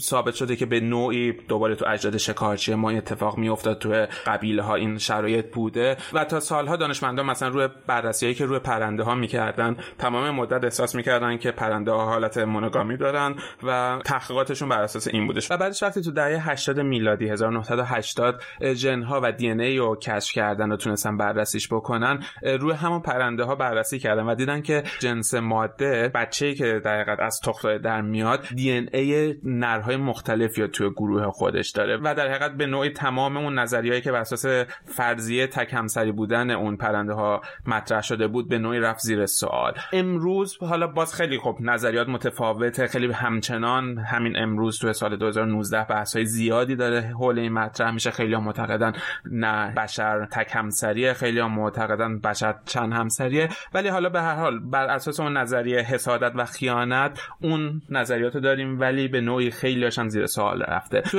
[0.00, 4.62] ثابت شده که به نوعی دوباره تو اجداد شکارچی ما این اتفاق میافتاد تو قبیله
[4.62, 5.96] ها این شرایط بوده.
[6.12, 10.94] و تا سالها دانشمندان مثلا روی بررسیایی که روی پرنده ها می‌کردن تمام مدت احساس
[10.94, 12.38] می‌کردن که پرنده ها حالت
[12.70, 15.50] مونوگامی دارن و تحقیقاتشون بر اساس این بودش.
[15.50, 18.42] و بعدش وقتی تو دهه 80 میلادی 1980
[18.74, 23.00] ژن ها و دی ان ای رو کشف کردن و تونستن بررسیش بکنن روی همون
[23.00, 28.00] پرنده ها بررسی کردن و دیدن که جنس ماده بچه‌ای که در از تخم در
[28.00, 32.90] میاد دی ان ای نرهای مختلفی توی گروه خودش داره و در حقیقت به نوعی
[32.90, 34.46] تمام اون نظریه‌ای که بر اساس
[34.84, 39.74] فرضیه تک همسری بودن اون پرنده ها مطرح شده بود به نوعی رفت زیر سوال.
[39.92, 42.08] امروز حالا باز خیلی خب نظریات
[42.50, 47.90] متفاوته خیلی همچنان همین امروز تو سال 2019 بحث های زیادی داره حول این مطرح
[47.90, 48.10] میشه.
[48.10, 48.92] خیلی هم معتقدن
[49.24, 53.48] نه بشر تک همسریه خیلی هم معتقدن بشر چند همسریه.
[53.74, 58.80] ولی حالا به هر حال بر اساس اون نظریه حسادت و خیانت اون نظریات داریم
[58.80, 61.00] ولی به نوعی خیلی هاشم زیر سوال رفته.
[61.00, 61.18] تو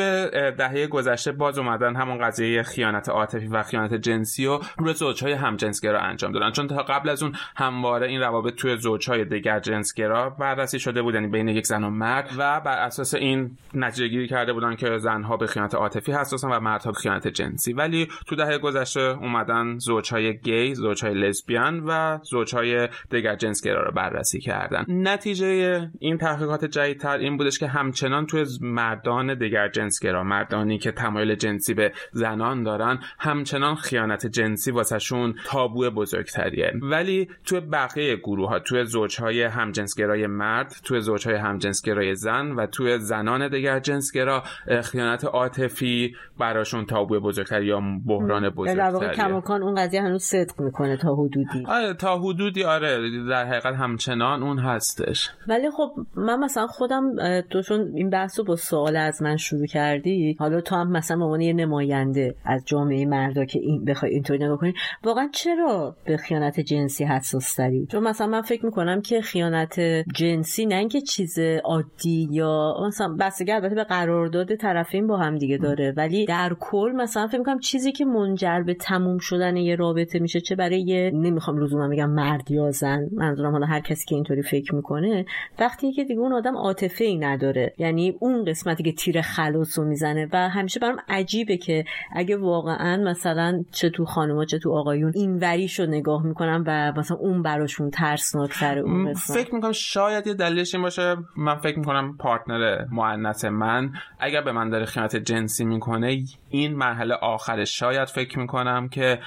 [0.52, 6.00] دهه گذشته باز اومدن همون قضیه خیانت عاطفی و خیانت جنسی و روی زوجهای همجنسگرا
[6.00, 6.52] انجام دادن.
[6.52, 11.16] چون تا قبل از اون همواره این روابط توی زوجهای دیگر جنسگرا بررسی شده بود
[11.22, 14.98] یعنی بین یک زن و مرد و بر اساس این نتیجه گیری کرده بودن که
[14.98, 17.74] زنها به خیانت عاطفی حساسن و مردها به خیانت جنسی.
[17.74, 24.40] ولی تو دهه گذشته اومدن زوجهای گی زوجهای لزبیان و زوجهای دیگر جنسگرا رو بررسی
[24.40, 24.86] کردن.
[24.88, 31.36] نتیجه این تحقیقات جدیدتر این بودش که همچنان توی مردان دیگر جنسگرا مردانی که تمایل
[31.36, 36.74] جنسی به زنان دارن همچنان خیانت جنسی واسهشون تابو بزرگتریه.
[36.82, 43.00] ولی توی بقیه گروه ها توی زوجهای همجنسگرای مرد توی زوجهای همجنسگرای زن و توی
[43.00, 44.44] زنان دیگر جنسگرا
[44.84, 51.16] خیانت عاطفی براشون تابو بزرگتر یا بحران بزرگتری کماکان اون قضیه هنوز صدق می‌کنه تا
[51.16, 51.64] حدودی.
[51.68, 55.30] آره تا حدودی آره در حقیقت همچنان اون هستش.
[55.48, 57.04] ولی خب من مثلا خودم
[57.50, 61.18] تو چون این بحث رو با سوال از من شروع کردی حالا تو هم مثلا
[61.24, 66.18] عنوان یه نماینده از جامعه مردا که این بخوای اینطوری نگاه کنی واقعا چرا به
[66.18, 69.80] خیانت جنسی حساس داری چون مثلا من فکر می‌کنم که خیانت
[70.16, 75.58] جنسی نه اینکه چیز عادی یا مثلا بستگی البته به قرارداد طرفین با هم دیگه
[75.58, 80.20] داره ولی در کل مثلا فکر می‌کنم چیزی که منجر به تموم شدن یه رابطه
[80.20, 84.16] میشه چه برای یه نمی‌خوام لزوما بگم مرد یا زن منظورم حالا هر کسی که
[84.16, 85.26] اینطوری فکر می‌کنه
[85.60, 89.86] وقتی که دیگه اون آدم عاطفه ای نداره یعنی اون قسمتی که تیر خلاص رو
[89.86, 91.86] می‌زنه و همیشه برام عجیبه که
[92.16, 97.00] اگه واقعا مثلا چه تو خانوما چه تو آقایون این وریش رو نگاه می‌کنن و
[97.00, 101.18] مثلا اون براشون ترسناکتر اون قسمت فکر می‌کنم شاید یه دلیلش این باشه.
[101.38, 107.14] من فکر می‌کنم پارتنر مؤنث من اگر به من داره خیانت جنسی می‌کنه این مرحله
[107.14, 109.20] آخرش شاید فکر می‌کنم که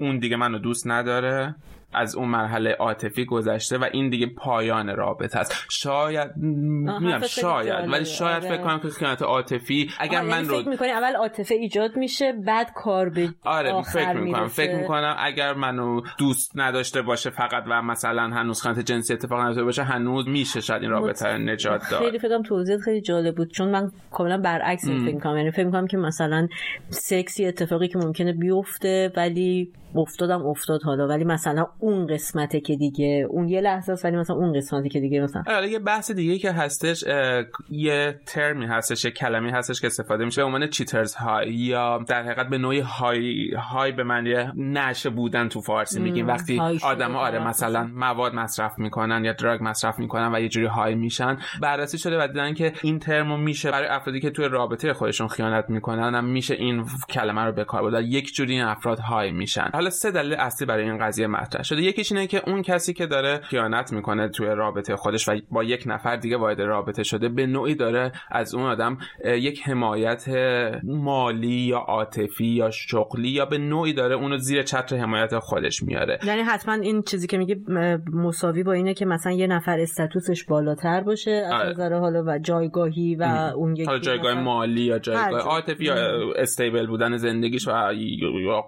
[0.00, 1.54] اون دیگه منو دوست نداره.
[1.96, 5.66] از اون مرحله عاطفی گذشته و این دیگه پایان رابطه است.
[5.70, 10.68] شاید میگم شاید ولی شاید فکر کنم که خیانت عاطفی اگر من یعنی رو فکر
[10.68, 14.22] می‌کنی اول عاطفه ایجاد میشه بعد کار به آره فکر می‌کنم.
[14.24, 14.66] می‌رسه.
[14.66, 19.64] فکر می‌کنم اگر منو دوست نداشته باشه فقط و مثلا هنوز خیانت جنسی اتفاق نیفتاده
[19.64, 22.00] باشه هنوز میشه شاید این رابطه رو نجات داد.
[22.00, 25.36] خیلی فکرم توضیح خیلی جالب بود چون من کاملا برعکس فکر می‌کنم.
[25.36, 26.48] یعنی فکر می‌کنم که مثلا
[26.90, 31.08] سکسی اتفاقی که ممکنه بیفته ولی افتادم افتاد حالا.
[31.08, 35.00] ولی مثلا اون قسمته که دیگه اون یه لحظه است ولی مثلا اون قسمتی که
[35.00, 37.04] دیگه مثلا آره یه بحث دیگه که هستش
[37.70, 42.22] یه ترمی هستش یه کلمی هستش که استفاده میشه به عنوان چیترز های یا در
[42.22, 46.26] حقیقت به نوعی های های به معنی نشه بودن تو فارسی میگیم.
[46.26, 50.94] وقتی آدم آره مثلا مواد مصرف می‌کنن یا دراگ مصرف می‌کنن و یه جوری های
[50.94, 55.28] میشن بررسی شده و دیدن که این ترمو میشه برای افرادی که توی رابطه خودشون
[55.28, 58.04] خیانت می‌کنن هم میشه این کلمه رو به کار برد.
[58.04, 59.70] یک جوری این افراد های میشن.
[59.72, 63.06] حالا سه دلیل اصلی برای این قضیه مطرح شده یکیش اینه که اون کسی که
[63.06, 67.46] داره خیانت می‌کنه توی رابطه خودش و با یک نفر دیگه وارد رابطه شده به
[67.46, 70.24] نوعی داره از اون آدم یک حمایت
[70.84, 76.18] مالی یا عاطفی یا شغلی یا به نوعی داره اونو زیر چتر حمایت خودش میاره
[76.24, 77.56] یعنی حتما این چیزی که میگه
[78.12, 81.70] مساوی با اینه که مثلا یه نفر استاتوسش بالاتر باشه از آره.
[81.70, 83.22] نظر حالا و جایگاهی و
[83.56, 85.38] اون یکی حالا جایگاه مثلا- مالی یا جایگاه جا.
[85.38, 85.94] عاطفی یا
[86.36, 87.72] stable بودن زندگیش و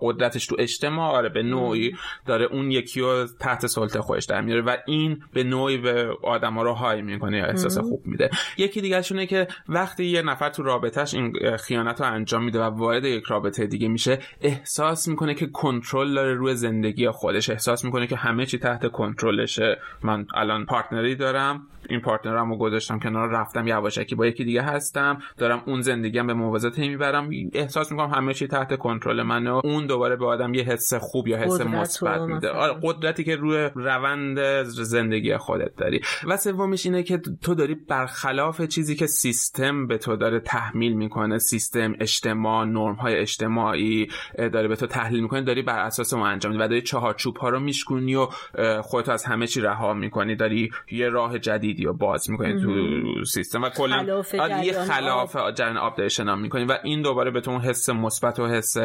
[0.01, 1.93] قدرتش تو اجتماع آره به نوعی
[2.27, 6.63] داره اون یکی رو تحت سلطه خودش در میاره و این به نوعی به آدما
[6.63, 8.31] رو high می‌کنه یا احساس خوب میده.
[8.57, 12.63] یکی دیگه شونه که وقتی یه نفر تو رابطهش این خیانت رو انجام میده و
[12.63, 17.51] وارد یک رابطه دیگه میشه احساس می‌کنه که کنترل داره روی زندگی خودش.
[17.51, 19.79] احساس می‌کنه که همه چی تحت کنترلشه.
[20.03, 24.63] من الان partner ی دارم این partner مو گذاشتم کنار رفتم یواشکی با یکی دیگه
[24.63, 27.31] هستم دارم اون زندگیم به موازات می‌برم.
[27.53, 29.51] احساس می‌کنم همه چی تحت کنترل منه.
[29.51, 32.51] اون دوباره به آدم یه حس خوب یا حس مثبت میده.
[32.51, 36.01] آره قدرتی که روی روند زندگی خودت داری.
[36.27, 41.39] و سومیش اینه که تو داری برخلاف چیزی که سیستم به تو داره تحمیل می‌کنه
[41.39, 46.53] سیستم اجتماع نرم های اجتماعی داره به تو تحلیل می‌کنه داری بر اساس اون انجام
[46.53, 48.27] میدی و داری چهارچوب ها رو میشکنی و
[48.83, 50.37] خودت از همه چی رها می‌کنی.
[50.37, 55.77] داری یه راه جدیدی رو باز می‌کنی تو سیستم و کلا آره، یه خلاف جریان
[55.77, 58.77] آب داری شنا می‌کنی و این دوباره به تو اون حس مثبت و حس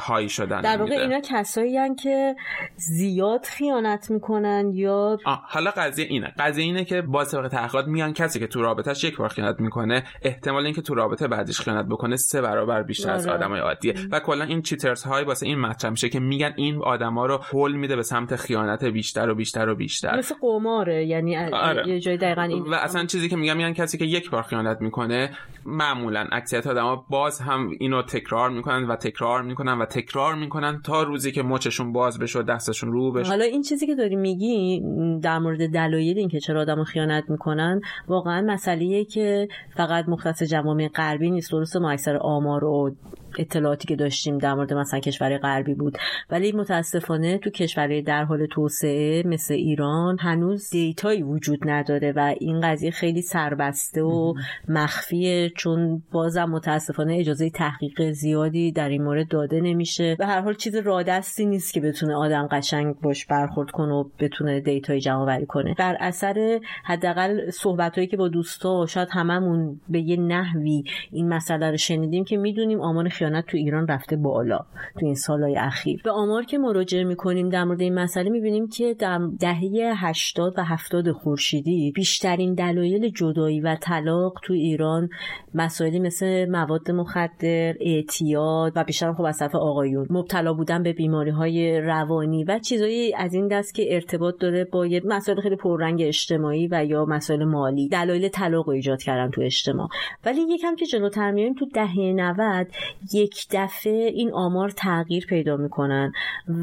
[0.00, 0.92] هایی شدن در واقع.
[0.92, 2.36] اینا کسایی هن که
[2.76, 8.12] زیاد خیانت می‌کنن یا آه، حالا قضیه اینه قضیه اینه که با طبق تحقیقات میان
[8.12, 12.16] کسی که تو رابطهش یک بار خیانت می‌کنه احتمال اینکه تو رابطه بعدش خیانت بکنه
[12.16, 13.36] سه برابر بیشتر از آره.
[13.36, 17.26] آدمای عادیه و کلا این چیترز های واسه این مطرح میشه که میگن این آدما
[17.26, 21.88] رو هول میده به سمت خیانت بیشتر و بیشتر و بیشتر مثل قماره یعنی آره.
[21.88, 24.80] یه جای دقیقا این و اصلا چیزی که میگم میگن کسی که یک بار خیانت
[24.80, 25.30] می‌کنه
[25.64, 31.02] معمولا اکثریت آدما باز هم اینو تکرار می‌کنن و تکرار می‌کنن و تکرار می‌کنن تا
[31.02, 33.28] روزی که مچشون باز بشه و دستشون رو بشه.
[33.28, 34.82] حالا این چیزی که داری میگی
[35.22, 40.88] در مورد دلایل این که چرا آدم خیانت می‌کنن واقعا مسئله که فقط مختص جوامع
[40.88, 42.96] غربی نیست درسته ما اکثر آمار و
[43.38, 45.98] اطلاعاتی که داشتیم در مورد مثلا کشور غربی بود.
[46.30, 52.60] ولی متاسفانه تو کشورهای در حال توسعه مثل ایران هنوز دیتایی وجود نداره و این
[52.60, 54.34] قضیه خیلی سربسته و
[54.68, 60.16] مخفیه چون بازم متاسفانه اجازه تحقیق زیادی در این مورد داده نمیشه.
[60.18, 64.60] و هر حال چیز رادستی نیست که بتونه آدم قشنگ باش برخورد کنه و بتونه
[64.60, 65.74] دیتای جمع آوری کنه.
[65.78, 71.76] بر اثر حداقل صحبتهایی که با دوستا شاید هممون به یه نحوی این مسئله رو
[71.76, 74.58] شنیدیم که می‌دونیم آمار خیانت تو ایران رفته بالا
[75.00, 76.02] تو این سالهای اخیر.
[76.04, 80.64] به آمار که مراجعه می‌کنیم در مورد این مسئله می‌بینیم که در دهه 80 و
[80.64, 85.08] 70 خورشیدی بیشترین دلایل جدایی و طلاق تو ایران
[85.54, 91.80] مسائلی مثل مواد مخدر اعتیاد و بیشتر خب از آقایون مبتلا بودن به بیماری های
[91.80, 96.84] روانی و چیزایی از این دست که ارتباط داره با مسائل خیلی پررنگ اجتماعی و
[96.84, 97.88] یا مسائل مالی.
[97.88, 99.88] دلایل طلاق رو ایجاد کردن تو اجتماع.
[100.26, 102.66] ولی یکم که جلوتر میایم تو دهه 90
[103.12, 106.12] یک دفعه این آمار تغییر پیدا می‌کنن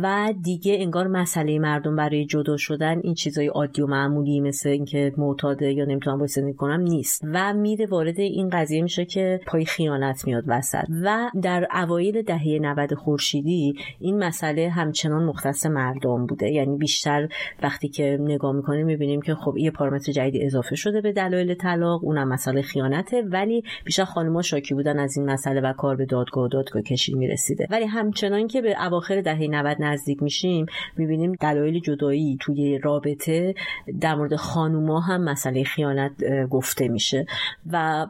[0.03, 5.13] و دیگه انگار مسئله مردم برای جدا شدن این چیزای عادی و معمولی مثل اینکه
[5.17, 9.65] معتاده یا نمی‌تونم باید زندگی کنم نیست و میره وارد این قضیه میشه که پای
[9.65, 10.83] خیانت میاد وسط.
[11.03, 16.51] و در اوایل دهه 90 خورشیدی این مسئله همچنان مختص مردم بوده.
[16.51, 17.27] یعنی بیشتر
[17.63, 22.03] وقتی که نگاه می‌کنیم می‌بینیم که خب یه پارامتر جدید اضافه شده به دلایل طلاق
[22.03, 26.05] اونم مسئله خیانته ولی بیشتر خانم‌ها شاکی بودن از این مسئله و کار به
[26.35, 27.67] دادگاه دادگاه کشی می‌رسیده.
[27.69, 30.65] ولی همچنان که به اواخر دهه 90 نزدیک میشیم
[30.97, 33.55] می‌بینیم دلایل جدایی توی رابطه
[34.01, 36.11] در مورد خانوما هم مسئله خیانت
[36.49, 37.25] گفته میشه.
[37.71, 38.07] و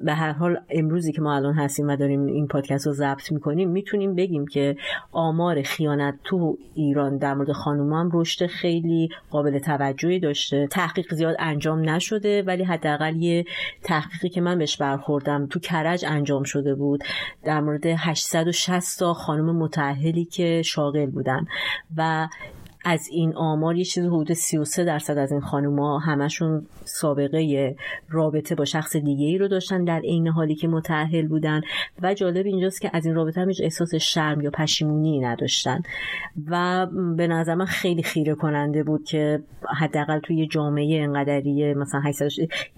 [0.00, 3.70] به هر حال امروزی که ما الان هستیم و داریم این پادکست رو ضبط می‌کنیم
[3.70, 4.76] می‌تونیم بگیم که
[5.12, 10.66] آمار خیانت تو ایران در مورد خانوما هم رشد خیلی قابل توجهی داشته.
[10.70, 13.44] تحقیق زیاد انجام نشده ولی حداقل یه
[13.82, 17.04] تحقیقی که من بهش برخوردم تو کرج انجام شده بود.
[17.44, 21.44] در مورد 860 تا خانم متأهلی که شاغل بودن
[21.96, 22.28] و
[22.88, 27.76] از این آمار یه چیز حدود 33 درصد از این خانوما همشون سابقه
[28.08, 31.60] رابطه با شخص دیگه ای رو داشتن در عین حالی که متأهل بودن
[32.02, 35.82] و جالب اینجاست که از این رابطه هم احساس شرم یا پشیمونی نداشتن.
[36.46, 39.42] و به نظر من خیلی خیره کننده بود که
[39.78, 42.28] حداقل توی جامعه انقدری مثلا 800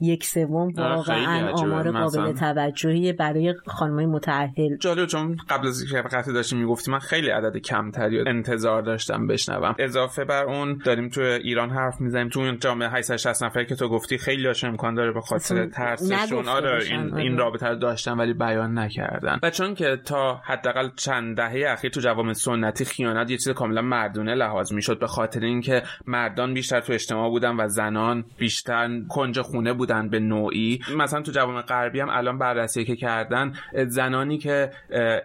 [0.00, 4.76] یک سوم واقعا آمار قابل توجهی برای خانمای متأهل.
[4.76, 9.74] جالب چون قبل از اینکه قطعی داشتیم می‌گفتی من خیلی عدد کمتری انتظار داشتم بشنوم.
[10.00, 12.28] اضافه بر اون داریم تو ایران حرف می‌زنیم.
[12.28, 16.48] تو اون جامعه 860 نفری که تو گفتی خیلی هاش امکان داره به خاطر ترسشون.
[16.48, 17.36] آره این این آره.
[17.36, 19.38] رابطه رو داشتن ولی بیان نکردن.
[19.42, 23.82] و چون که تا حداقل چند دهه اخیر تو جوامع سنتی خیانت یه چیز کاملا
[23.82, 29.40] مردونه لحاظ می‌شد به خاطر اینکه مردان بیشتر تو اجتماع بودن و زنان بیشتر کنج
[29.40, 30.80] خونه بودن به نوعی.
[30.96, 33.52] مثلا تو جوامع غربی هم الان بررسی که کردن
[33.86, 34.70] زنانی که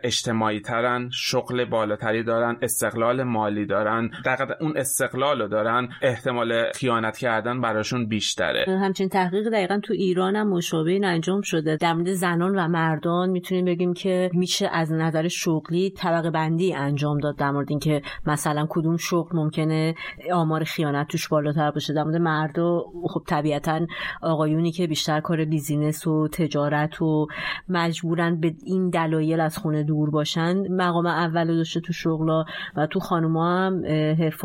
[0.03, 4.11] اجتماعی ترن شغل بالاتری دارن استقلال مالی دارن.
[4.25, 8.65] در اون استقلال رو دارن احتمال خیانت کردن براشون بیشتره.
[8.67, 11.77] همچنین تحقیق دقیقا تو ایران هم مشابه انجام شده.
[11.77, 17.17] در مورد زنان و مردان می‌تونیم بگیم که میشه از نظر شغلی طبقه بندی انجام
[17.17, 19.95] داد در مورد اینکه مثلا کدوم شغل ممکنه
[20.33, 21.93] آمار خیانت توش بالاتر باشه.
[21.93, 23.85] در مورد مردا خب طبیعتا
[24.21, 27.27] آقایونی که بیشتر کار بیزینس و تجارت و
[27.69, 32.43] مجبورن به این دلایل از خونه دور باشن مقام اول داشته تو شغلا
[32.75, 33.81] و تو خانوما هم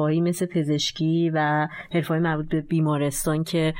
[0.00, 3.74] حرفایی مثل پزشکی و حرفای مربوط به بیمارستان که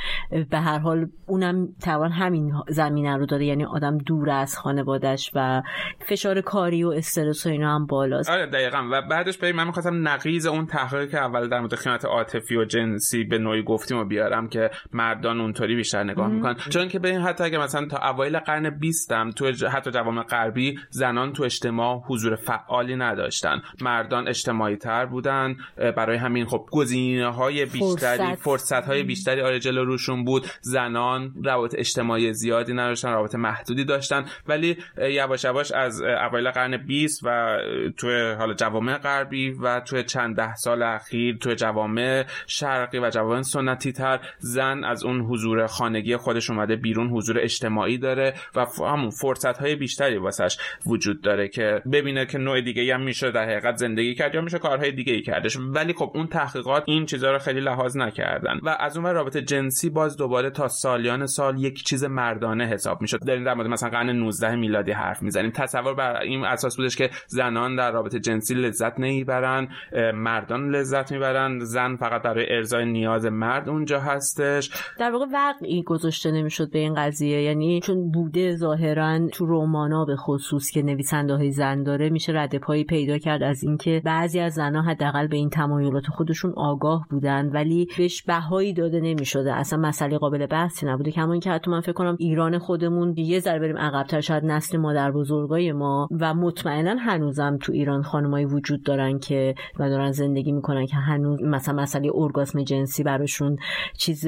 [0.51, 5.63] به هر حال اونم توان همین زمینه رو داره یعنی آدم دور از خانوادش و
[5.99, 8.31] فشار کاری و استرس و اینا هم بالاست.
[8.31, 8.89] آره دقیقا.
[8.93, 12.65] و بعدش بریم من می‌خواستم نقیز اون تحقیقی که اول در مورد خیانت عاطفی و
[12.65, 16.55] جنسی به نوعی گفتیم و بیارم که مردان اونطوری بیشتر نگاه می‌کنن.
[16.55, 20.79] چون که ببین حتی اگه مثلا تا اوایل قرن 20 هم تو حتی جوامع غربی
[20.91, 23.63] زنان تو اجتماع حضور فعالی نداشتن.
[23.81, 29.85] مردان اجتماعی تر بودن برای همین خب گزینه های بیشتری فرصت, های بیشتری آره جلو
[29.85, 30.47] روشون بود.
[30.61, 34.25] زنان روابط اجتماعی زیادی نداشتن روابط محدودی داشتن.
[34.49, 37.59] ولی یواش یواش از اوایل قرن 20 و
[37.97, 43.43] توی حالا جوامع غربی و توی چند ده سال اخیر توی جوامع شرقی و جوامع
[43.43, 49.11] سنتی تر زن از اون حضور خانگی خودش اومده بیرون حضور اجتماعی داره و همون
[49.11, 53.77] فرصت های بیشتری واسش وجود داره که ببینه که نوع دیگه هم میشه در حقیقت
[53.77, 55.57] زندگی کرد یا میشه کارهای دیگه ای کردش.
[55.57, 59.91] ولی خب اون تحقیقات این چیزها رو خیلی لحاظ نکردن و از اون رابطه جنسی
[59.91, 63.19] باز دوباره تا سالیان سال یک چیز مردانه حساب می‌شد.
[63.25, 65.51] در مورد مثلا قرن 19 میلادی حرف می‌زنیم.
[65.51, 69.69] تصور بر این اساس بودش که زنان در رابطه جنسی لذت نمی‌برن
[70.15, 74.71] مردان لذت می‌برن زن فقط برای ارزای نیاز مرد اونجا هستش.
[74.99, 77.43] در واقع وقعی گذاشته نمی‌شد به این قضیه.
[77.43, 82.59] یعنی چون بوده ظاهرا تو رومانا به خصوص که نویسنده های زن داره میشه رد
[82.59, 85.51] پایی پیدا کرد از اینکه بعضی از زنها حداقل به این
[85.91, 89.53] تمایلات خودشون آگاه بودن ولی بهش بهایی داده نمی‌شده.
[89.53, 91.11] اصلا مسئله قابل بحثی نبوده.
[91.11, 95.11] کما اینکه حتی من فکر کنم ایران خودمون یه ذره بریم عقبتر شاید نسل مادر
[95.11, 100.87] بزرگای ما و مطمئنا هنوزم تو ایران خانمایی وجود دارن که و دارن زندگی می‌کنن
[100.87, 103.57] که هنوز مثلا مسئله ارگاسم جنسی براشون
[103.99, 104.27] چیز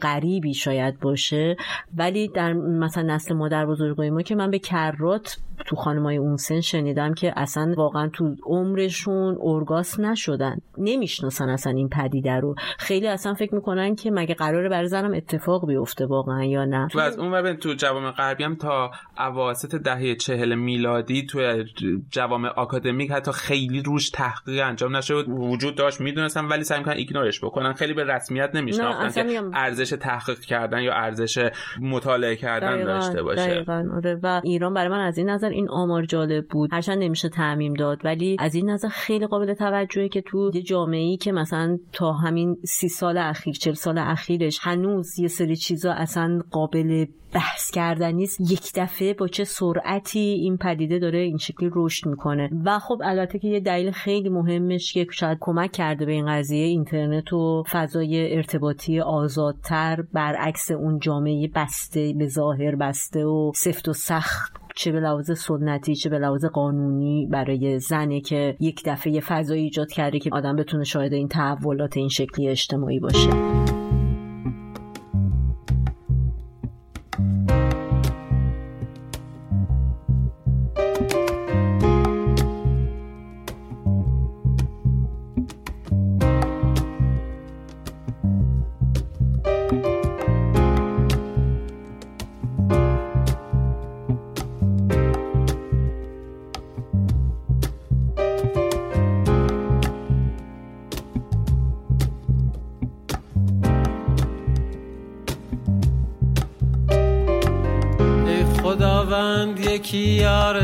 [0.00, 1.56] غریبی شاید باشه.
[1.96, 6.60] ولی در مثلا نسل مادر بزرگای ما که من به کرات تو خانمای اون سن
[6.60, 10.58] شنیدم که اصلا واقعا تو عمرشون ارگاس نشدن.
[10.78, 12.54] نمی‌شناسن اصلا این پدیده رو.
[12.78, 16.88] خیلی اصلا فکر می‌کنن که مگه قراره برای زنم اتفاق بیفته واقعا یا نه.
[16.94, 21.64] و از اون تو جوام غربی هم تا اواسط دهه چهل میلادی تو
[22.10, 27.44] جوام آکادمیک حتی خیلی روش تحقیق انجام نشد وجود داشت می‌دونستن ولی سعی می‌کنن ایگنورش
[27.44, 27.72] بکنن.
[27.72, 31.50] خیلی به رسمیت نمیشناختن که ارزش تحقیق کردن یا ارزش
[31.80, 33.64] مطالعه کردن داشته باشه.
[33.68, 34.18] آره.
[34.22, 36.72] و ایران برای من از این نظر این آمار جالب بود.
[36.72, 41.00] هرچند نمیشه تعمیم داد ولی از این نظر خیلی قابل توجهه که تو یه جامعه
[41.00, 45.92] ای که مثلا تا همین سی سال اخیر چل سال اخیرش هنوز یه سری چیزا
[45.92, 51.70] اصلا قابل بحث کردن نیست یک دفعه با چه سرعتی این پدیده داره این شکلی
[51.72, 52.50] رشد می‌کنه.
[52.64, 56.66] و خب البته که یه دلیل خیلی مهمش که شاید کمک کرده به این قضیه
[56.66, 63.92] اینترنت و فضای ارتباطی آزادتر برعکس اون جامعه بسته به ظاهر بسته و سفت و
[63.92, 69.62] سخت چه به لحاظ سنتی چه به لحاظ قانونی برای زنه که یک دفعه فضایی
[69.62, 73.30] ایجاد کرده که آدم بتونه شاهد این تحولات این شکلی اجتماعی باشه.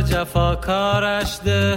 [0.07, 1.77] جفاکارش ده.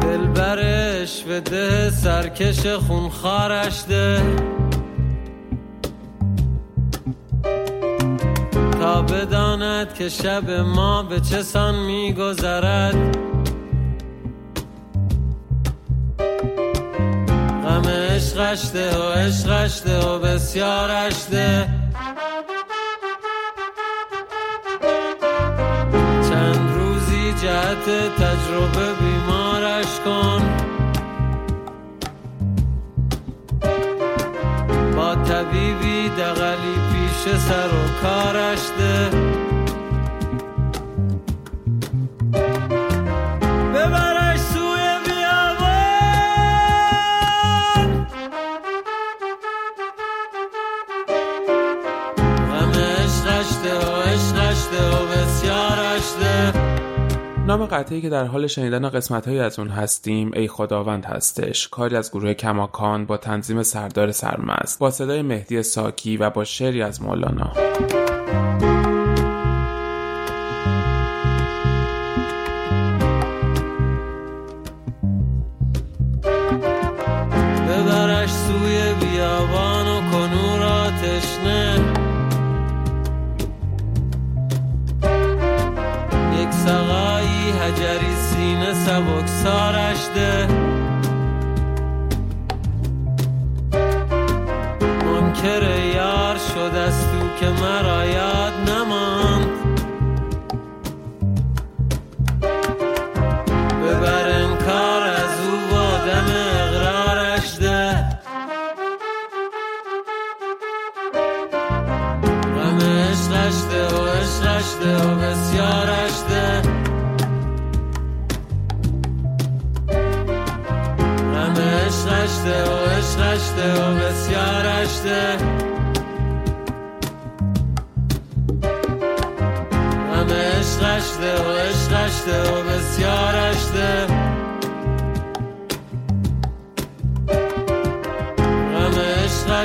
[0.00, 4.22] دلبرش و ده سرکش خونخارش ده.
[8.80, 13.16] تا بداند که شب ما به چه سان میگذرد.
[17.64, 21.75] غم عشقش ده و عشقش ده و بسیارش ده.
[27.46, 30.42] جهت تجربه بیمارش کن.
[34.96, 39.25] با طبیبی دقلی پیش سر و کارش ده.
[57.56, 61.68] نام قطعی که در حال شنیدن قسمت های از اون هستیم ای خداوند هستش.
[61.68, 66.82] کاری از گروه کماکان با تنظیم سردار سرمست با صدای مهدی ساکی و با شعری
[66.82, 67.52] از مولانا.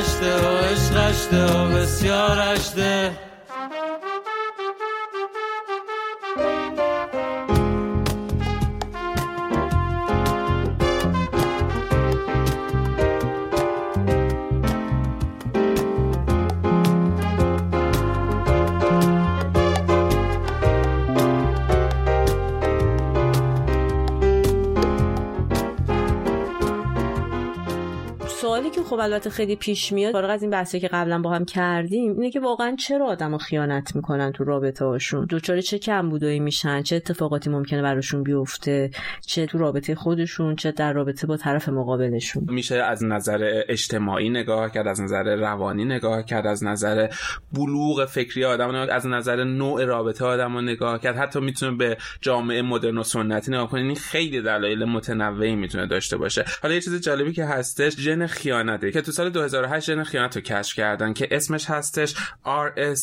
[0.03, 3.11] شده، و عشقشته و بسیار عشته
[28.91, 30.11] خب البته خیلی پیش میاد.
[30.11, 33.95] فارغ از این بحثی که قبلا با هم کردیم اینه که واقعا چرا آدمو خیانت
[33.95, 38.91] می‌کنن تو رابطه هاشون؟ دچار چه کمبودایی میشن؟ چه اتفاقاتی ممکنه براشون بیفته؟
[39.25, 44.71] چه تو رابطه خودشون چه در رابطه با طرف مقابلشون؟ میشه از نظر اجتماعی نگاه
[44.71, 47.07] کرد از نظر روانی نگاه کرد از نظر
[47.53, 51.17] بلوغ فکری آدم از نظر نوع رابطه آدم نگاه کرد.
[51.17, 56.17] حتی می‌تونه به جامعه مدرن و سنتی نگاه کنید این خیلی دلایل متنوعی می‌تونه داشته
[56.17, 56.45] باشه.
[56.61, 58.27] حالا یه چیز جالبی که هستش ژن
[58.81, 62.15] خیانته که تو سال 2008 ژن خیانت رو کشف کردن که اسمش هستش
[62.45, 62.95] RS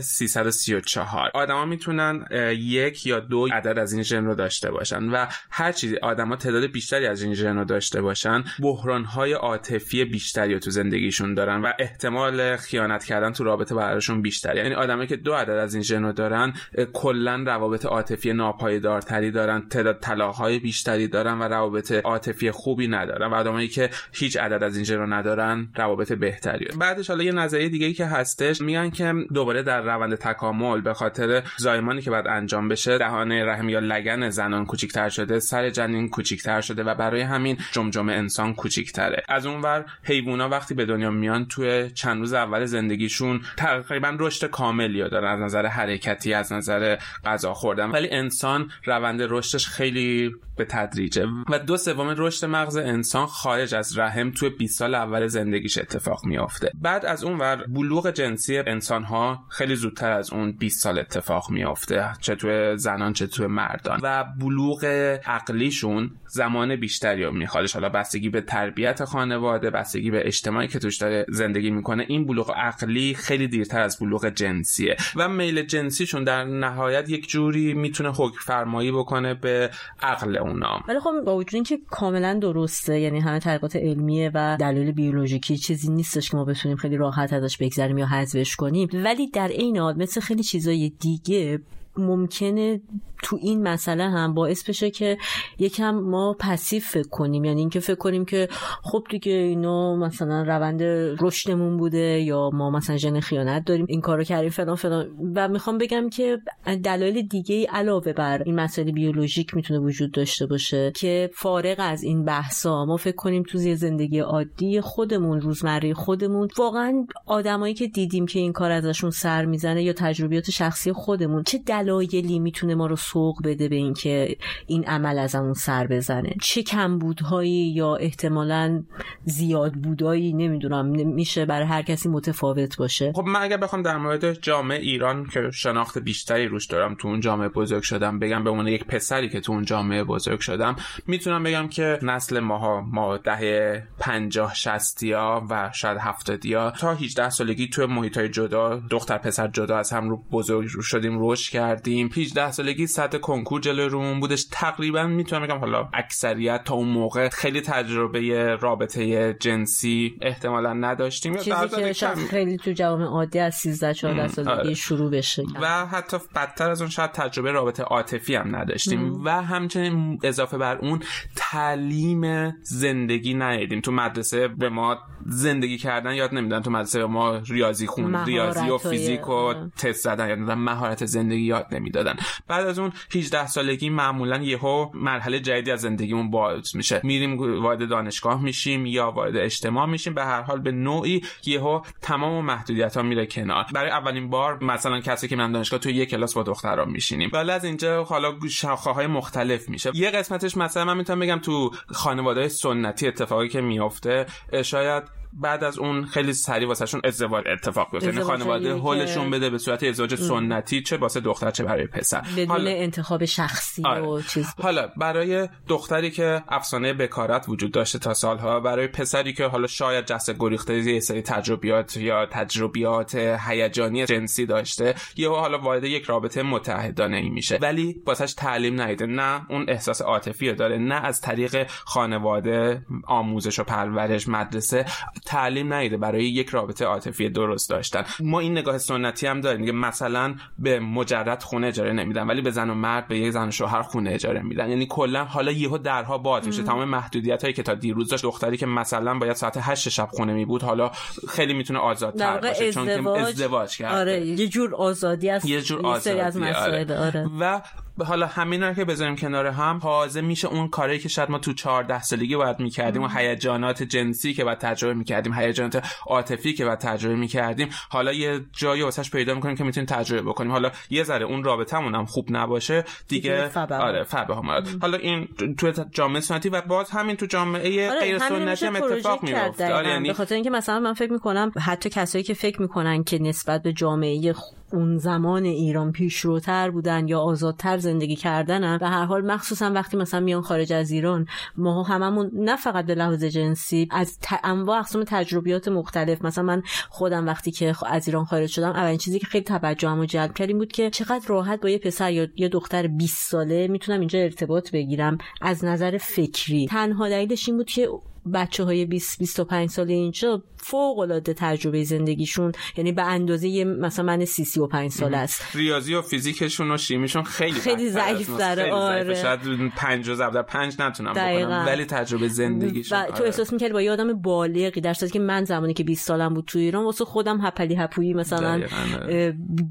[0.00, 2.24] 334 آدما می‌تونن
[2.56, 6.66] یک یا دو عدد از این ژن رو داشته باشن و هر چیزی آدما تعداد
[6.66, 11.72] بیشتری از این ژن رو داشته باشن بحران های عاطفی بیشتری تو زندگیشون دارن و
[11.78, 16.02] احتمال خیانت کردن تو رابطه براشون بیشتر یعنی آدمایی که دو عدد از این ژن
[16.02, 16.52] رو دارن
[16.92, 23.34] کلا روابط عاطفی ناپایدارتری دارن تعداد طلاقهای بیشتری دارن و روابط عاطفی خوبی ندارن و
[23.34, 26.66] آدمایی که هیچ عدد از این ژن رو ندارن روابط بهتری.
[26.78, 31.42] بعدش حالا یه نظریه دیگه که هستش میگن که دوباره در روند تکامل به خاطر
[31.56, 36.60] زایمانی که بعد انجام بشه دهان رحم یا لگن زنان کوچیکتر شده سر جنین کوچیکتر
[36.60, 39.22] شده و برای همین جمجمه انسان کوچیکتره.
[39.28, 45.08] از اونور حیوونا وقتی به دنیا میان توی چند روز اول زندگیشون تقریبا رشد کاملی
[45.08, 45.32] دارن.
[45.32, 47.90] از نظر حرکتی از نظر غذا خوردن.
[47.90, 51.26] ولی انسان روند رشدش خیلی به تدریجه.
[51.50, 56.24] و دو سوم رشد مغز انسان خارج از رحم توی 20 سال اول زندگیش اتفاق
[56.24, 56.70] میافته.
[56.74, 61.50] بعد از اون ور بلوغ جنسی انسان ها خیلی زودتر از اون 20 سال اتفاق
[61.50, 64.00] میافته چه توی زنان چه توی مردان.
[64.02, 64.84] و بلوغ
[65.26, 67.70] عقلیشون زمان بیشتری رو می‌خواد.
[67.70, 72.52] حالا بستگی به تربیت خانواده بستگی به اجتماعی که توش داره زندگی می‌کنه این بلوغ
[72.56, 74.96] عقلی خیلی دیرتر از بلوغ جنسیه.
[75.16, 79.70] و میل جنسیشون در نهایت یک جوری می‌تونه حکم فرمایی بکنه به
[80.02, 80.80] عقل اونا.
[80.88, 85.90] ولی خب با وجود اینکه کاملا درسته یعنی همه تحقیقات علمیه و دلیل بیولوژیکی چیزی
[85.90, 89.96] نیستش که ما بتونیم خیلی راحت ازش بگذریم یا حذفش کنیم ولی در این حال
[89.96, 91.60] مثل خیلی چیزای دیگه
[91.96, 92.80] ممکنه
[93.22, 95.18] تو این مسئله هم باعث بشه که
[95.58, 97.44] یکم ما پسیو فکر کنیم.
[97.44, 98.48] یعنی اینکه فکر کنیم که
[98.82, 100.82] خب دیگه اینا مثلا روند
[101.20, 105.10] رشدمون بوده یا ما مثلا ژن خیانت داریم این کارو کردیم فلان فلان.
[105.34, 106.38] و می‌خوام بگم که
[106.84, 112.24] دلایل دیگه علاوه بر این مسائل بیولوژیک می‌تونه وجود داشته باشه که فارغ از این
[112.24, 118.38] بحثا ما فکر کنیم تو زندگی عادی خودمون روزمره خودمون واقعا آدمایی که دیدیم که
[118.38, 123.42] این کار ازشون سر می‌زنه یا تجربیات شخصی خودمون چه دلایلی می‌تونه ما رو سوق
[123.44, 126.34] بده به اینکه این عمل ازمون سر بزنه.
[126.42, 128.82] چه کمبودهایی یا احتمالا
[129.24, 133.12] زیاد بودایی نمی‌دونم میشه برای هر کسی متفاوت باشه.
[133.12, 137.20] خب من اگر بخوام در مورد جامعه ایران که شناخت بیشتری روش دارم تو اون
[137.20, 140.76] جامعه بزرگ شدم بگم به عنوان یک پسری که تو اون جامعه بزرگ شدم
[141.06, 145.02] می‌تونم بگم که نسل ماها ما دهه 50 60
[145.50, 150.10] و شاید 70 تا 18 سالگی تو محیط های جدا دختر پسر جدا از هم
[150.10, 152.10] رو بزرگ شدیم رشد کردیم.
[152.16, 154.46] 18 سالگی سطح کنکور جلوی رومون بودش.
[154.50, 161.36] تقریبا می‌تونم بگم حالا اکثریت تا اون موقع خیلی تجربه رابطه جنسی احتمالا نداشتیم.
[161.36, 164.74] چیزی که شاید خیلی تو جوامع عادی از 13 14 سالگی آره.
[164.74, 165.44] شروع بشه.
[165.62, 169.04] و حتی بدتر از اون شاید تجربه رابطه عاطفی هم نداشتیم.
[169.04, 169.24] ام.
[169.24, 171.02] و همچنین اضافه بر اون
[171.36, 173.80] تعلیم زندگی ندیدیم.
[173.80, 176.60] تو مدرسه به ما زندگی کردن یاد نمیدن.
[176.62, 181.42] تو مدرسه ما ریاضی خون ریاضی و فیزیک و تست زدن یاد و مهارت زندگی
[181.42, 182.16] یاد نمی‌دادن.
[182.48, 187.00] بعد از اون 18 سالگی معمولا یهو مرحله جدیدی از زندگیمون باز میشه.
[187.04, 190.14] میریم وارد دانشگاه میشیم یا وارد اجتماع میشیم.
[190.14, 193.66] به هر حال به نوعی یهو تمام محدودیت ها میره کنار.
[193.74, 197.30] برای اولین بار مثلا کسی که من دانشگاه تو یک کلاس با دختران میشینیم.
[197.32, 199.90] ولی از اینجا حالا شاخه های مختلف میشه.
[199.94, 204.26] یه قسمتش مثلا من می‌تونم بگم تو خانواده سنتی اتفاقی که میفته
[204.64, 205.02] شاید
[205.32, 208.08] بعد از اون خیلی سریع واسهشون ازدواج اتفاق بیفته.
[208.08, 212.20] یعنی خانواده هولشون بده به صورت ازدواج سنتی چه واسه دختر چه برای پسر.
[212.20, 212.70] بدون حالا...
[212.70, 214.00] انتخاب شخصی آره.
[214.00, 214.46] و چیز.
[214.62, 220.06] حالا برای دختری که افسانه بکارت وجود داشته تا سالها برای پسری که حالا شاید
[220.06, 226.42] جسد گریخته یه سری تجربیات یا تجربیات هیجانی جنسی داشته یا حالا وارد یک رابطه
[226.42, 227.58] متحدانه ای میشه.
[227.62, 229.06] ولی واسش تعلیم نیده.
[229.06, 234.86] نه اون احساس عاطفی داره نه از طریق خانواده آموزش و پرورش مدرسه.
[235.26, 238.04] تعلیم نیده برای یک رابطه عاطفی درست داشتن.
[238.20, 239.66] ما این نگاه سنتی هم داریم.
[239.66, 243.48] که مثلا به مجرد خونه اجاره نمیدن ولی به زن و مرد به یک زن
[243.48, 244.68] و شوهر خونه اجاره میدن.
[244.70, 246.62] یعنی کلا حالا یهو درها باز میشه.
[246.62, 250.32] تمام محدودیت هایی که تا دیروز داشت دختری که مثلا باید ساعت 8 شب خونه
[250.32, 250.90] می بود حالا
[251.28, 252.74] خیلی می‌تونه آزادتر باشه ازدواج...
[252.74, 253.96] چون که ازدواج؟ کرده.
[253.96, 257.06] آره یه جور آزادی است یه جور آزادی از مسائل آره.
[257.06, 257.28] آره.
[257.40, 257.60] و
[257.98, 262.02] حالا همینا که بذاریم کنار هم تازه میشه اون کاری که شاید ما تو 14
[262.02, 267.14] سالگی باید می‌کردیم و هیجانات جنسی که بعد تجربه می‌کردیم هیجانات عاطفی که بعد تجربه
[267.14, 270.52] می‌کردیم حالا یه جایی واسش پیدا می‌کنیم که می‌تونیم تجربه بکنیم.
[270.52, 273.76] حالا یه ذره اون رابطمون هم خوب نباشه دیگه, فبه.
[273.76, 274.64] آره فبه هم.
[274.82, 275.28] حالا این
[275.58, 279.88] تو جامعه سنتی و باز همین تو جامعه آره غیر سنتی هم اتفاق میفته آره
[279.88, 283.62] یعنی به خاطر اینکه مثلا من فکر می‌کنم حتی کسایی که فکر می‌کنن که نسبت
[283.62, 284.34] به جامعه
[284.72, 290.20] اون زمان ایران پیشروتر بودن یا آزادتر زندگی کردنن به هر حال مخصوصا وقتی مثلا
[290.20, 295.68] میان خارج از ایران ما هممون نه فقط به لحاظ جنسی از انواع اقسام تجربیات
[295.68, 300.04] مختلف مثلا من خودم وقتی که از ایران خارج شدم اولین چیزی که خیلی توجهمو
[300.04, 303.68] جلب کرد این بود که چقدر راحت با یه پسر یا یه دختر 20 ساله
[303.68, 305.18] می‌تونم اینجا ارتباط بگیرم.
[305.40, 306.66] از نظر فکری.
[306.66, 307.88] تنها دلیلش این بود که
[308.34, 314.24] بچه های 20 25 ساله اینجا فوق العاده تجربه زندگیشون یعنی به اندازه مثلا من
[314.24, 315.56] 30 35 ساله است.
[315.56, 319.14] ریاضی و فیزیکشون و شیمیشون خیلی خیلی ضعیف داره آره.
[319.14, 319.40] شاید
[319.76, 323.92] 5 و ضرب 5 نتونم بکنم ولی تجربه زندگیشون و تو احساس می‌کردی با یه
[323.92, 327.40] آدم بالغی در صورتی که من زمانی که 20 سالم بود تو ایران واسه خودم
[327.42, 328.62] هپلی هپویی مثلا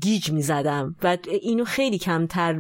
[0.02, 0.96] گیج می‌زدم.
[1.04, 2.54] و اینو خیلی کمتر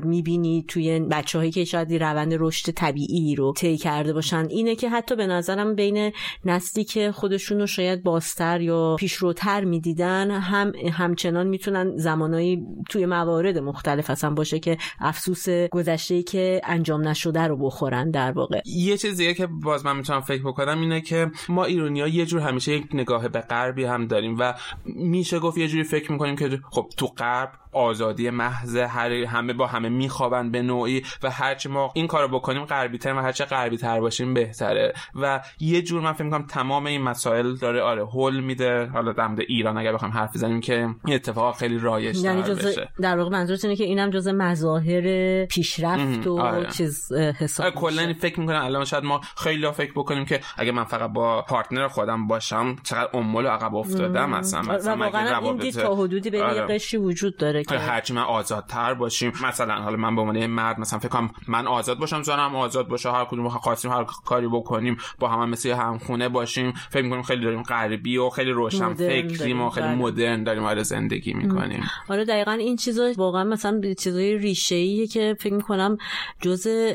[0.00, 4.46] می‌بینی توی بچه‌هایی که شاید روند رشد طبیعی رو طی کرده باشن.
[4.50, 6.12] اینه که حتی به نظرم بین
[6.44, 13.58] نسلی که خودشون رو شاید باستر یا پیشروتر می‌دیدن هم همچنان می‌تونن زمانایی توی موارد
[13.58, 18.60] مختلف اصلا باشه که افسوس گذشته که انجام نشده رو بخورن در واقع.
[18.66, 22.40] یه چیزیه که باز من می‌تونم فکر بکنم اینه که ما ایرونی ها یه جور
[22.40, 26.60] همیشه یک نگاه به غربی هم داریم و میشه گفت یه جوری فکر می‌کنیم که
[26.70, 31.90] خب تو غرب آزادی محض هر همه با همه میخوابن به نوعی و هرچی ما
[31.94, 34.92] این کارو بکنیم غربی تر و هرچه غربی تر باشیم بهتره.
[35.14, 38.86] و یه جور من فکر می‌کنم تمام این مسائل داره آره هول میده.
[38.86, 40.74] حالا در ایران اگر بخوام حرف بزنیم که
[41.06, 42.88] این اتفاق خیلی رایج یعنی بشه.
[43.00, 46.70] در واقع منظورت اینه که اینم جزء مظاهر پیشرفت و آره.
[46.70, 50.84] چیز حساب آره کلا فکر می‌کنم الان شاید ما خیلی فکر بکنیم که اگه من
[50.84, 55.94] فقط با پارتنر خودم باشم چقدر امول عقب افتادم مثلا مثلا واقعا این دید تا
[55.94, 56.66] حدودی بین آره.
[56.66, 57.57] قشری وجود داره.
[57.62, 59.32] که هرچی من آزادتر باشیم.
[59.44, 63.12] مثلا حالا من به عنوان مرد مثلا فکر کنم من آزاد باشم زنم آزاد باشه
[63.12, 66.72] هر کدوم خواستیم هر کاری بکنیم با هم, مثل هم خونه باشیم.
[66.90, 69.96] فکر می‌کنیم خیلی داریم غربی و خیلی روشن فکری و خیلی بله.
[69.96, 70.64] مدرن داریم.
[70.64, 71.82] آره زندگی می‌کنیم.
[72.08, 75.98] آره دقیقا این چیزا واقعا مثلا چیزای ریشه که فکر می‌کنم
[76.40, 76.92] جزء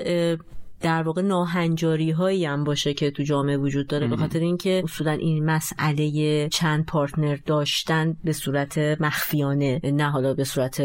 [0.83, 5.11] در واقع ناهنجاری هایی هم باشه که تو جامعه وجود داره به خاطر اینکه اصولا
[5.11, 10.81] این مسئله چند پارتنر داشتن به صورت مخفیانه نه حالا به صورت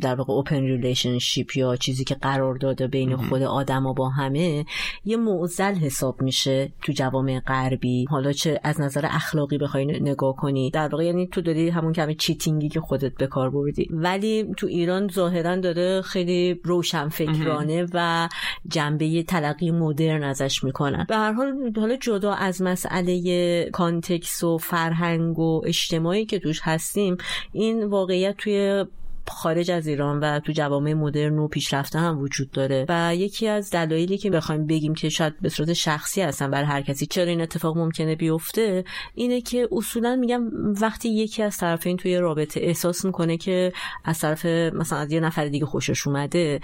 [0.00, 4.64] در واقع open relationship یا چیزی که قرار داده بین خود آدم و با همه
[5.04, 8.04] یه معضل حساب میشه تو جوامع غربی.
[8.04, 10.70] حالا چه از نظر اخلاقی بخوای نگاه کنی.
[10.70, 13.88] در واقع یعنی تو داری همون کمی cheating ی که خودت به کار بردی.
[13.90, 18.28] ولی تو ایران ظاهرا داره خیلی روشن فکرانه و
[18.68, 21.06] جنبه تلقی مدرن ازش می‌کنن.
[21.08, 27.16] به هر حال حالا جدا از مسئله کانتکس و فرهنگ و اجتماعی که توش هستیم
[27.52, 28.84] این واقعیت توی
[29.28, 33.70] خارج از ایران و تو جوامع مدرن و پیشرفته هم وجود داره و یکی از
[33.70, 37.40] دلایلی که بخوایم بگیم که شاید به صورت شخصی هستن بر هر کسی چرا این
[37.40, 40.42] اتفاق ممکنه بیفته اینه که اصولا میگم
[40.80, 43.72] وقتی یکی از طرفین توی رابطه احساس می‌کنه که
[44.04, 46.60] از طرف مثلا از یه نفر دیگه خوشش اومده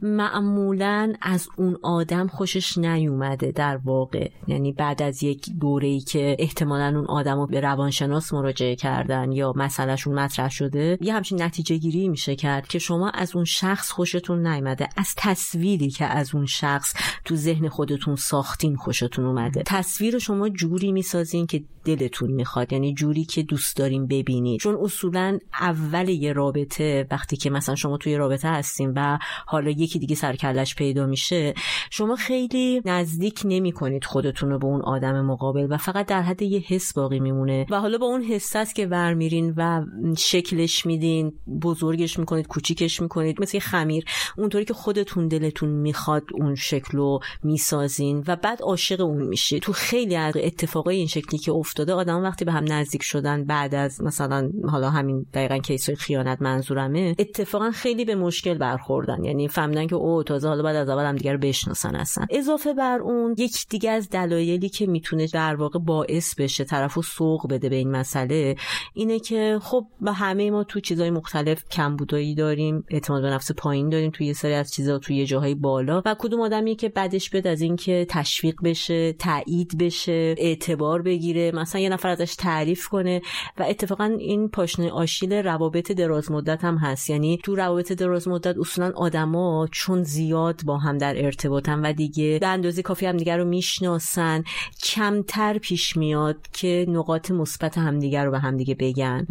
[0.00, 4.30] معمولا از اون آدم خوشش نیومده در واقع.
[4.48, 9.32] یعنی بعد از یک دوره ای که احتمالا اون آدم رو به روانشناس مراجعه کردن
[9.32, 13.90] یا مسئلهشون مطرح شده یه همچین نتیجه گیری میشه کرد که شما از اون شخص
[13.90, 16.94] خوشتون نیومده از تصویری که از اون شخص
[17.24, 19.62] تو ذهن خودتون ساختین خوشتون اومده.
[19.66, 22.72] تصویر شما جوری می‌سازین که دلتون می‌خواد.
[22.72, 24.60] یعنی جوری که دوست داریم ببینید.
[24.60, 29.98] چون اصولا اول یه رابطه وقتی که مثلا شما توی رابطه هستین و حالا یکی
[29.98, 31.54] دیگه سرکلش پیدا میشه
[31.90, 36.42] شما خیلی نزدیک نمی کنید خودتون رو به اون آدم مقابل و فقط در حد
[36.42, 37.66] یه حس باقی میمونه.
[37.70, 39.84] و حالا با اون حس است که ورمیرین و
[40.18, 44.04] شکلش میدین بزرگش می‌کنید کوچیکش می‌کنید مثل خمیر.
[44.38, 49.62] اونطوری که خودتون دلتون می‌خواد اون شکل رو می‌سازین و بعد عاشق اون میشید.
[49.62, 53.74] تو خیلی از اتفاقای این شکلی که افتاده آدم وقتی به هم نزدیک شدن بعد
[53.74, 59.24] از مثلا حالا همین دقیقا کیس خیانت منظورمه اتفاقا خیلی به مشکل برخوردن.
[59.24, 62.98] یعنی فهمیدن که او تازه حالا بعد از اول هم دیگر بشناسن هستن اضافه بر
[62.98, 67.76] اون یک دیگه از دلایلی که می‌تونه در واقع باعث بشه طرفو سوق بده به
[67.76, 68.56] این مسئله
[68.94, 73.88] اینه که خب به همه ما تو چیزای مختلف کمبودایی داریم اعتماد به نفس پایین
[73.88, 76.02] داریم توی یه سری از چیزا توی جاهای بالا.
[76.04, 81.50] و کدوم آدمی که بعدش بیاد از اینکه تشویق بشه تایید بشه اعتبار بگیره.
[81.62, 83.22] مثلا یه نفر ازش تعریف کنه
[83.58, 87.10] و اتفاقا این پاشنه آشیل روابط دراز مدت هم هست.
[87.10, 92.38] یعنی تو روابط دراز مدت اصولا آدما چون زیاد با هم در ارتباطن و دیگه
[92.38, 94.44] به اندازه کافی هم دیگر رو می‌شناسن
[94.82, 99.26] کمتر پیش میاد که نقاط مثبت همدیگر رو به همدیگه بگن.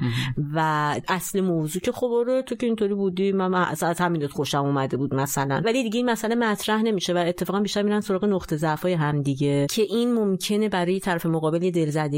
[0.54, 0.60] و
[1.08, 4.98] اصل موضوع که خب آره تو که اینطوری بودی من از, از همین خوشم اومده
[4.98, 5.62] بود مثلا.
[5.66, 9.68] ولی دیگه این مسئله مطرح نمیشه و اتفاقا بیشتر میرن سراغ نقطه ضعف های همدیگه
[9.70, 11.72] که این ممکنه برای طرف مقابل یه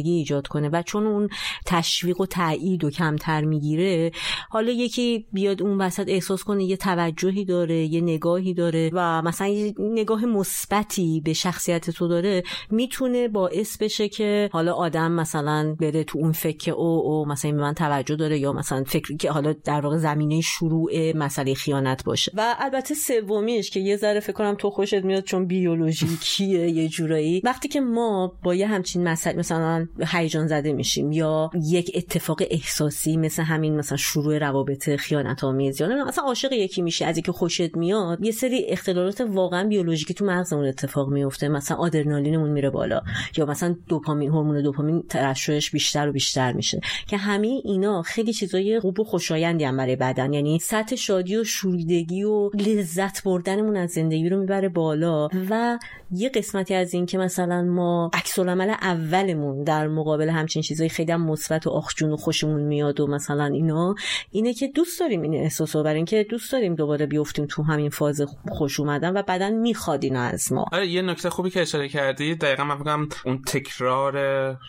[0.03, 1.29] دلزدگی ایجاد کنه و چون اون
[1.65, 4.11] تشویق و تایید و کمتر می‌گیره
[4.49, 9.47] حالا یکی بیاد اون وسط احساس کنه یه توجهی داره یه نگاهی داره و مثلا
[9.47, 16.03] یه نگاه مثبتی به شخصیت تو داره می‌تونه باعث بشه که حالا آدم مثلا بره
[16.03, 19.53] تو اون فکر او او مثلا به من توجه داره یا مثلا فکری که حالا
[19.53, 22.31] در واقع زمینه شروع مسئله خیانت باشه.
[22.35, 27.41] و البته سومیش که یه ذره فکر کنم تو خوشت میاد چون بیولوژیکیه یه جورایی
[27.43, 33.17] وقتی که ما با یه همچین مسئله مثلا هیجان زده میشیم یا یک اتفاق احساسی
[33.17, 37.77] مثل همین مثلا شروع روابط خیانت آمیز یا مثلا عاشق یکی میشه از اینکه خوشت
[37.77, 43.01] میاد یه سری اختلالات واقعا بیولوژیکی تو مغزمون اتفاق میفته مثلا آدرنالینمون میره بالا
[43.37, 46.81] یا مثلا دوپامین هورمون دوپامین ترشحش بیشتر و بیشتر میشه.
[47.07, 50.33] که همه اینا خیلی چیزای خوب و خوشایندی هم برای بدن.
[50.33, 55.29] یعنی سطح شادی و شوریدگی و لذت بردنمون از زندگی رو می‌بره بالا.
[55.49, 55.79] و
[56.11, 61.25] یه قسمتی از این که مثلا ما عکس اولمون در مقابل همچین چیزای خیلی هم
[61.25, 63.95] مثبت و آخجون و خوشمون میاد و مثلا اینا
[64.31, 68.21] اینه که دوست داریم این احساسو برای اینکه دوست داریم دوباره بیفتیم تو همین فاز
[68.49, 70.65] خوش اومدن و بعدا می‌خواد اینا از ما.
[70.71, 74.13] آره یه نکته خوبی که اشاره کردی دقیقا من فکرم اون تکرار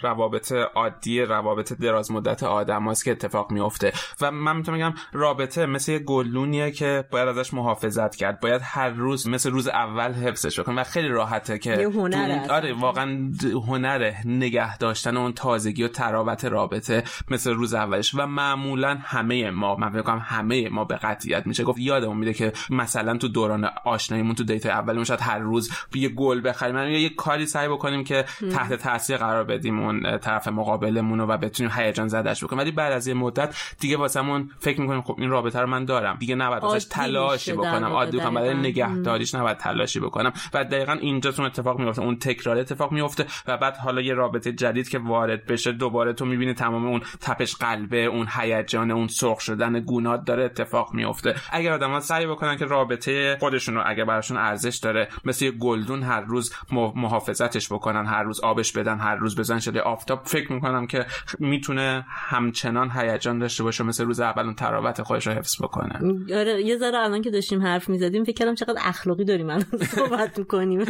[0.02, 3.92] روابط عادی روابط دراز مدت آدم که اتفاق میفته.
[4.20, 8.40] و من می‌تونم بگم رابطه مثل یه گلونیه که باید ازش محافظت کرد.
[8.40, 12.72] باید هر روز مثل روز اول حفظش بکنم و خیلی راحته که یه هنر آره
[12.72, 13.32] واقعا
[13.68, 19.76] هنر نگه داشتن اون تازگی و ترابط رابطه مثل روز اولش و معمولا همه ما
[19.76, 21.64] من فکر همه ما به قطعیت میشه.
[21.64, 26.08] گفت یادمون میده که مثلا تو دوران آشناییمون تو دیت اولمون شاید هر روز یه
[26.08, 26.76] گل بخریم.
[26.76, 31.72] یا یه کاری سعی بکنیم که تحت تاثیر قرار بدیم اون طرف مقابلمون و بتونیم
[31.76, 32.60] هیجان زدش بکنیم.
[32.60, 36.16] ولی بعد از یه مدت دیگه واسمون فکر می‌کنیم خب این رابطه رو من دارم.
[36.20, 40.32] دیگه نباید واسش تلاشی بکنم عادی کنم برای نگهداریش نباید تلاشی بکنم.
[40.54, 44.52] و دقیقا اینجا تون اتفاق میفته اون تکرار اتفاق میفته و بعد حالا یه رابطه
[44.52, 49.40] جدید که وارد بشه دوباره تو می‌بینی تمام اون تپش قلبه اون هیجان اون سرخ
[49.40, 54.36] شدن گونات داره اتفاق میفته اگر آدما سعی بکنن که رابطه خودشون رو اگر براشون
[54.36, 59.36] ارزش داره مثل یه گلدون هر روز محافظتش بکنن هر روز آبش بدن هر روز
[59.38, 61.06] بزن شده آفتاب فکر می‌کنم که
[61.38, 65.98] می‌تونه همچنان هیجان داشته باشه مثل روز اول اون تراوت خودش رو حفظ بکنه.
[66.34, 69.64] آره یه ذره الان که داشتیم حرف می‌زدیم فکر کردم چقدر اخلاقی داریم الان
[69.96, 70.84] صحبت می‌کنیم.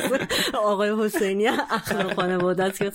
[0.55, 2.93] آقای حسینی اخلاق خانواده است که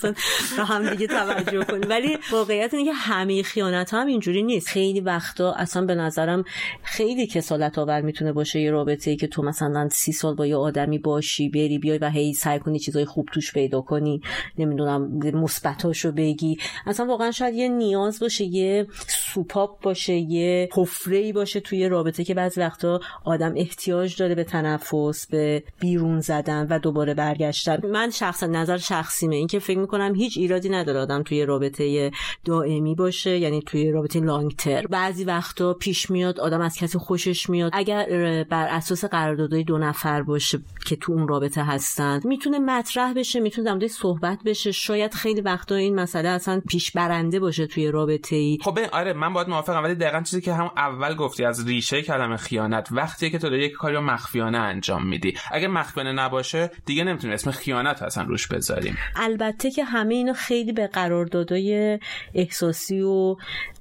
[0.68, 4.68] هم دیگه توجه کنیم ولی واقعیت اینه که همه خیانت هم اینجوری نیست.
[4.68, 6.44] خیلی وقتا اصلا به نظرم
[6.82, 10.56] خیلی کسالت آور می‌تونه باشه یه رابطه ای که تو مثلا سی سال با یه
[10.56, 14.20] آدمی باشی بری بیای و هی سعی کنی چیزای خوب توش پیدا کنی.
[14.58, 16.56] نمی‌دونم مثبتاشو بگی.
[16.86, 22.34] اصلا واقعا شاید یه نیاز باشه یه سوپاپ باشه یه حفره باشه توی رابطه که
[22.34, 27.86] بعضی وقتا آدم احتیاج داره به تنفس به بیرون زدن و دوباره برگشتن.
[27.86, 29.36] من شخصا نظر شخصیمه.
[29.36, 32.10] این که فکر می‌کنم هیچ ایرادی نداره آدم توی رابطه
[32.44, 37.50] دائمی باشه یعنی توی رابطه لانگ تر بعضی وقتا پیش میاد آدم از کسی خوشش
[37.50, 37.70] میاد.
[37.74, 38.06] اگر
[38.50, 43.78] بر اساس قراردادهای دو نفر باشه که تو اون رابطه هستن می‌تونه مطرح بشه می‌تونه
[43.78, 44.72] در صحبت بشه.
[44.72, 49.32] شاید خیلی وقتا این مسئله اصلا پیش برنده باشه توی رابطه ای خب آره من
[49.32, 53.38] باید موافقم ولی دقیقا چیزی که هم اول گفتی از ریشه کلمه خیانت وقتی که
[53.38, 55.34] تو داری یک کاری رو مخفیانه انجام میدی.
[55.52, 58.96] اگه مخفیانه نباشه دیگه نمی‌تونی اسم خیانت اصلا روش بذاریم.
[59.16, 61.98] البته که همه اینو خیلی به قراردادهای
[62.34, 63.36] احساسی و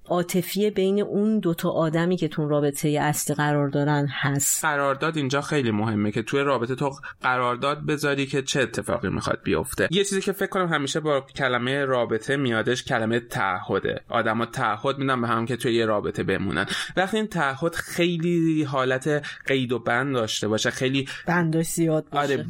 [0.10, 4.66] عاطفی بین اون دوتا آدمی که تو رابطه اصلی قرار دارن هست.
[4.66, 6.92] قرارداد اینجا خیلی مهمه که توی رابطه تو
[7.22, 9.88] قرارداد بذاری که چه اتفاقی می‌خواد بیفته.
[9.92, 14.02] یه چیزی که فکر کنم همیشه با کلمه رابطه میادش کلمه تعهده.
[14.10, 16.66] آدما تعهد میدن به هم که توی یه رابطه بمونن.
[16.98, 22.34] وقتی این تعهد خیلی حالت قید و بند داشته باشه خیلی بند زیاد باشه.
[22.34, 22.46] آره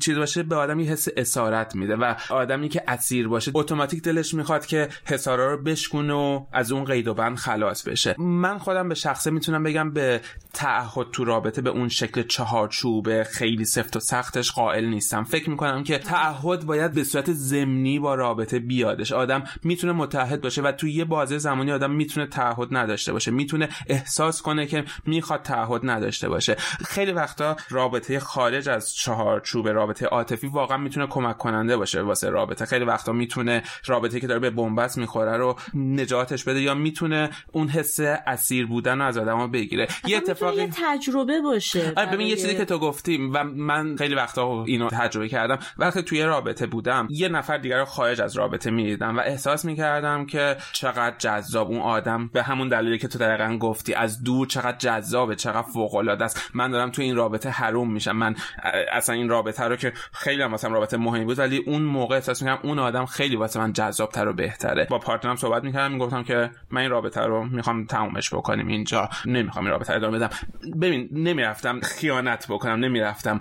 [0.00, 4.66] چیز باشه به آدمی حس اسارت میده و آدمی که اسیر باشه اتوماتیک دلش می‌خواد
[4.66, 8.14] که حسارا رو بشکونه و از اون قید و بند خلاص بشه.
[8.18, 10.20] من خودم به شخصه می‌تونم بگم به
[10.52, 15.24] تعهد تو رابطه به اون شکل چهارچوبه خیلی سفت و سختش قائل نیستم.
[15.24, 19.12] فکر می‌کنم که تعهد باید به صورت زمینی با رابطه بیادش.
[19.12, 23.30] آدم می‌تونه متحد باشه و تو یه بازه زمانی آدم می‌تونه تعهد نداشته باشه.
[23.30, 26.56] می‌تونه احساس کنه که می‌خواد تعهد نداشته باشه.
[26.84, 32.64] خیلی وقتا رابطه خارج از چهارچوب رابطه عاطفی واقعا می‌تونه کمک کننده باشه واسه رابطه.
[32.64, 37.68] خیلی وقتا می‌تونه رابطه که داره به بنبست می‌خوره رو نجاتش بده یا می‌تونه اون
[37.68, 39.88] حس اسیر بودن رو از آدما بگیره.
[40.06, 41.92] یه اتفاقی تجربه باشه.
[41.96, 45.58] آره ببین یه چیزی که تو گفتیم و من خیلی وقتا اینو تجربه کردم.
[45.78, 50.26] وقتی توی رابطه بودم یه نفر دیگر رو خارج از رابطه می‌دیدم و احساس می‌کردم
[50.26, 52.30] که چقدر جذاب اون آدم.
[52.32, 56.50] به همون دلیلی که تو دقیقا گفتی از دور چقدر جذابه چقدر فوق العاده است.
[56.54, 58.16] من دارم تو این رابطه حروم میشم.
[58.16, 58.36] من
[58.92, 62.42] اصلا این رابطه رو که خیلی هم مثلا رابطه مهمی بود ولی اون موقع احساس
[62.42, 64.86] می‌کردم اون آدم خیلی واسه من جذابتر و بهتره.
[64.90, 69.08] با پارتنرم صحبت می‌کردم می‌گفتم که من این رابطه رو می‌خوام تمومش بکنیم اینجا.
[69.26, 70.30] نمی‌خوام این رابطه رو ادامه بدم.
[70.80, 73.40] ببین نمی‌رفتم خیانت بکنم نمی‌رفتم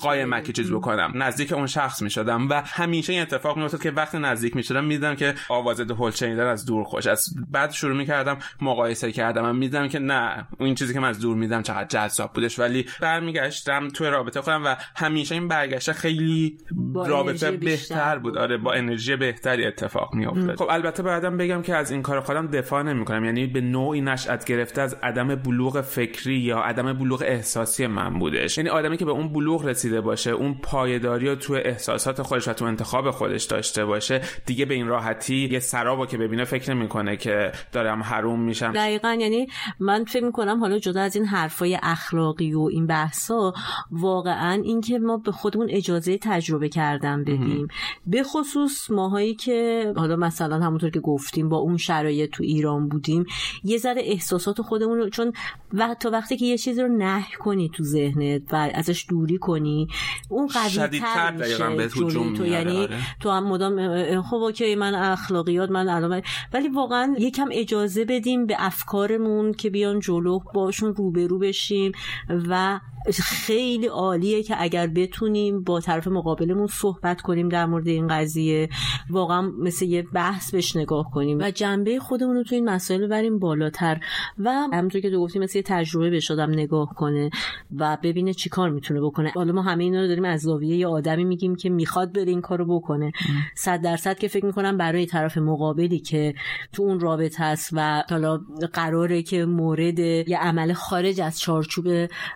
[0.00, 1.12] قایمکی چیز بکنم.
[1.14, 5.34] نزدیک اون شخص می‌شدم و همیشه این اتفاق میافتاد که وقتی نزدیک می‌شدم می‌دیدم که
[5.48, 7.06] آواز دهل شنیدن از دور خوش.
[7.06, 11.20] از بعد شروع می‌کردم مقایسه کردم من می‌دیدم که نه این چیزی که من از
[11.20, 12.58] دور میدم چقدر جذاب بودش.
[12.58, 16.58] ولی برمیگشتم تو رابطه خودم و همیشه این برگشته خیلی
[16.94, 18.38] رابطه بهتر بود.
[18.38, 20.56] آره با انرژی بهتری اتفاق میافتاد.
[20.56, 23.24] خب البته بعدم بگم که از این کار خودم دفاع نمی‌کنم.
[23.24, 28.58] یعنی به نوعی نشأت گرفته از عدم بلوغ فکری یا عدم بلوغ احساسی من بودش.
[28.58, 32.52] یعنی آدمی که به اون بلوغ رسیده باشه اون پایداری رو تو احساسات خودش و
[32.52, 37.16] تو انتخاب خودش داشته باشه دیگه به این راحتی یه سرابو که ببینه فکر نمی‌کنه
[37.16, 38.72] که دارم حروم میشم.
[38.72, 39.16] دقیقا.
[39.20, 39.46] یعنی
[39.80, 43.52] من فکر می‌کنم حالا جدا از این حرفای اخلاقی و این بحثا
[43.90, 47.68] واقعا اینکه ما به خودمون اجازه تجربه کردن بدیم.
[48.06, 53.26] به خصوص ماهایی که حالا مثلا همونطور که گفتیم با اون شرایط تو ایران بودیم
[53.64, 55.32] یه ذره احساسات خودمون رو چون
[55.72, 59.88] وقت تا وقتی که یه چیزی رو نه کنی تو ذهنت و ازش دوری کنی
[60.28, 61.88] اون قوی تر میشه
[62.36, 62.96] تو یعنی آره.
[63.20, 68.56] تو هم مدام خب اوکی من اخلاقیات من علامت ولی واقعا یکم اجازه بدیم به
[68.58, 71.92] افکارمون که بیان جلو باشون روبرو بشیم
[72.28, 72.80] و
[73.12, 78.68] خیلی عالیه که اگر بتونیم با طرف مقابلمون صحبت کنیم در مورد این قضیه.
[79.10, 81.38] واقعا مثل یه بحث بهش نگاه کنیم.
[81.38, 84.00] و جنبه خودمون رو تو این مسائل بریم بالاتر.
[84.38, 87.30] و همونطور که تو گفتیم مثل یه تجربه به شدم نگاه کنه
[87.76, 89.32] و ببینه چی کار می‌تونه بکنه.
[89.34, 92.40] حالا ما همه اینا رو داریم از زاویه یه آدمی میگیم که می‌خواد بره این
[92.40, 93.12] کارو بکنه.
[93.54, 96.34] صد درصد که فکر می‌کنم برای طرف مقابلی که
[96.72, 98.40] تو اون رابطه هست و حالا
[98.72, 101.86] قراره که مورد یه عمل خارج از چارچوب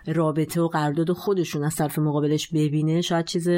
[0.07, 3.01] رابطه و قرارداد خودشون از طرف مقابلش ببینه.
[3.01, 3.49] شاید چیز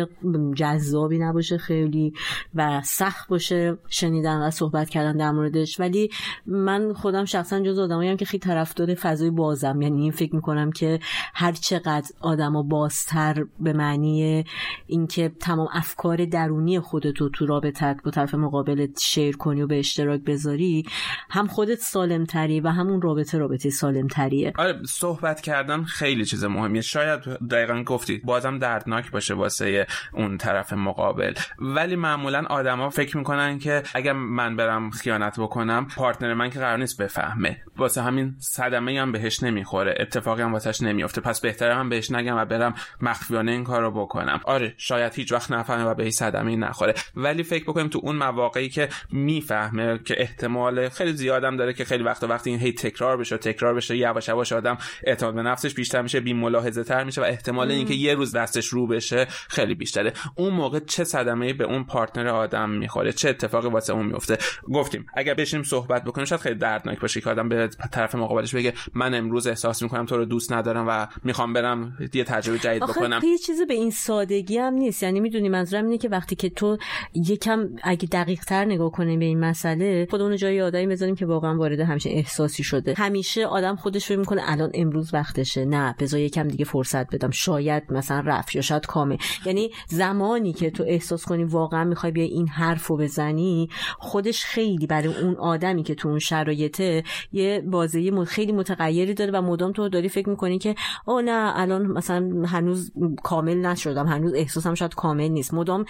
[0.55, 2.13] جذابی نباشه خیلی
[2.55, 5.79] و سخت باشه شنیدن و صحبت کردن در موردش.
[5.79, 6.09] ولی
[6.45, 9.81] من خودم شخصا جز آدماییم که خیلی طرفدار فضای بازم.
[9.81, 10.99] یعنی این فکر می‌کنم که
[11.33, 14.43] هر چقدر آدما بازتر به معنی
[14.87, 20.21] اینکه تمام افکار درونی خودتو تو رابطت با طرف مقابلت شیر کنی و به اشتراک
[20.21, 20.85] بذاری
[21.29, 26.43] هم خودت سالم تری و همون رابطه رابطه سالم تریه آره صحبت کردن خیلی چیز
[26.43, 26.81] مهمیه.
[26.93, 31.33] شاید دقیقا گفتید بازم دردناک باشه واسه اون طرف مقابل.
[31.59, 36.77] ولی معمولا آدما فکر می‌کنن که اگر من برم خیانت بکنم پارتنر من که قرار
[36.77, 37.57] نیست بفهمه.
[37.77, 39.95] واسه همین صدمه هم بهش نمی‌خوره.
[39.99, 41.21] اتفاقی هم واسش نمیافته.
[41.21, 44.39] پس بهتره من بهش نگم و برم مخفیانه این کارو بکنم.
[44.43, 46.93] آره شاید هیچ وقت نفهمه و به هیچ صدمه نخوره.
[47.15, 52.03] ولی فکر بکنیم تو اون مواقعی که می‌فهمه که احتمال خیلی زیادم داره که خیلی
[52.03, 56.01] وقت وقتی این هی تکرار بشه تکرار بشه یواش یواش آدم اعتماد به نفسش بیشتر
[56.01, 56.33] میشه بی
[56.79, 60.13] تر میشه و احتمال اینکه یه روز دستش رو بشه خیلی بیشتره.
[60.35, 64.37] اون موقع چه صدمه به اون پارتنر آدم می‌خوره؟ چه اتفاقی واسه اون میفته؟
[64.73, 68.73] گفتیم اگر بشیم صحبت بکنیم شاید خیلی دردناک باشه که آدم به طرف مقابلش بگه
[68.93, 73.21] من امروز احساس می‌کنم تو رو دوست ندارم و می‌خوام برم یه تجربه جدید بکنم.
[73.23, 75.03] یه چیزی به این سادگی هم نیست.
[75.03, 76.77] یعنی می‌دونی منظورم اینه که وقتی که تو
[77.13, 81.57] یکم اگه دقیق تر نگاه کنیم به این مسئله خودمون جای آدمی بذاریم که واقعا
[81.57, 82.93] وارد همشه احساسی شده.
[82.97, 85.65] همیشه آدم خودش رو می‌کنه الان امروز وقتشه.
[85.65, 89.17] نه بذار یکم دیگه فرصت بدم شاید مثلا رفت یا شاید کامه.
[89.45, 94.87] یعنی زمانی که تو احساس کنی واقعا می‌خوای بیا این حرف رو بزنی خودش خیلی
[94.87, 99.89] برای اون آدمی که تو اون شرایطه یه بازی خیلی متغیری داره و مدام تو
[99.89, 102.91] داری فکر می‌کنی که او نه الان مثلا هنوز
[103.23, 105.53] کامل نشدم هنوز احساسم شاید کامل نیست.
[105.53, 105.85] مدام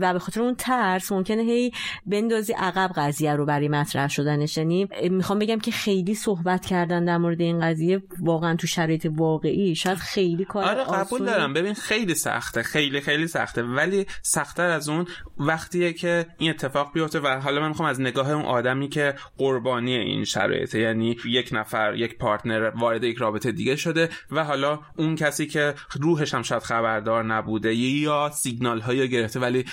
[0.00, 1.72] و به خاطر اون ترس ممکنه هی
[2.06, 4.56] بندازی عقب قضیه رو برای مطرح شدنش.
[4.56, 9.74] یعنی می‌خوام بگم که خیلی صحبت کردن در مورد این قضیه واقعا تو شرایط واقعی
[9.74, 11.52] شاید خیلی کار آره قبول دارم.
[11.52, 12.62] ببین خیلی سخته.
[12.62, 13.62] خیلی خیلی سخته.
[13.62, 15.06] ولی سختتر از اون
[15.38, 19.94] وقتیه که این اتفاق بیفته و حالا من می‌خوام از نگاه اون آدمی که قربانی
[19.96, 25.16] این شرایطه یعنی یک نفر یک پارتنر وارد یک رابطه دیگه شده و حالا اون
[25.16, 29.64] کسی که روحش هم شاید خبردار نبوده یا سیگنال هایی گرفته ولی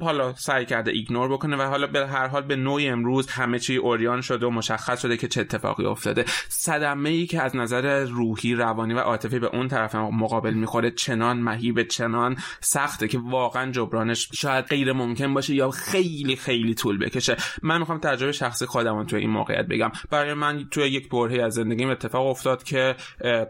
[0.00, 3.76] حالا سعی کرده ایگنور بکنه و حالا به هر حال به نوعی امروز همه چی
[3.76, 6.24] اوریان شده و مشخص شده که چه اتفاقی افتاده.
[6.48, 11.38] صدمه ای که از نظر روحی روانی و عاطفی به اون طرف مقابل می‌خوره چنان
[11.38, 17.36] مهیب چنان سخته که واقعا جبرانش شاید غیر ممکن باشه یا خیلی خیلی طول بکشه.
[17.62, 19.90] من می‌خوام تجربه شخصی خودم توی این موقعیت بگم.
[20.10, 22.96] برای من توی یک برهه از زندگیم اتفاق افتاد که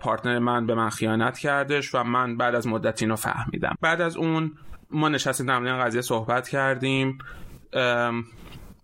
[0.00, 3.74] پارتنر من به من خیانت کردش و من بعد از مدت اینو فهمیدم.
[3.80, 4.52] بعد از اون
[4.90, 7.18] ما نشستیم در قضیه صحبت کردیم.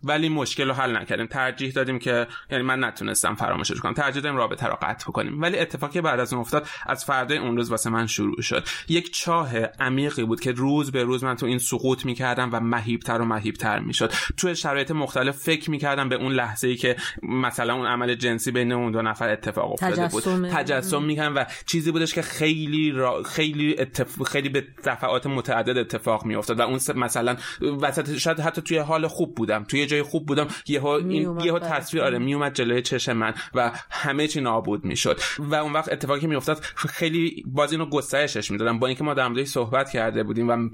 [0.04, 1.26] ولی مشکل رو حل نکردیم.
[1.26, 3.94] ترجیح دادیم که یعنی من نتونستم فراموشش کنم.
[3.94, 7.56] ترجیح دادیم رابطه رو قطع کنیم ولی اتفاقی بعد از اون افتاد از فردای اون
[7.56, 8.64] روز واسه من شروع شد.
[8.88, 13.20] یک چاه عمیقی بود که روز به روز من تو این سقوط می‌کردم و مهیبتر
[13.20, 14.12] و مهیبتر می‌شد.
[14.36, 18.72] تو شرایط مختلف فکر می‌کردم به اون لحظه ای که مثلا اون عمل جنسی بین
[18.72, 20.22] اون دو نفر اتفاق افتاده بود.
[20.52, 21.02] تجسم.
[21.02, 23.22] می‌کردم و چیزی بودش که خیلی را...
[23.22, 24.22] خیلی اتف...
[24.22, 27.36] خیلی به دفعات متعدد اتفاق میافتاد و اون مثلا
[27.80, 29.64] وسط شاید حتی توی حال خوب بودم.
[29.64, 30.46] توی جای خوب بودم.
[30.66, 35.20] یهو این یهو تصویر آره میومد جلوی چشم من و همه چی نابود می‌شد.
[35.38, 38.78] و اون وقت اتفاقی میافتاد خیلی باز اینو گسترشش می‌دادم.
[38.78, 40.68] با اینکه ما در موردش صحبت کرده بودیم و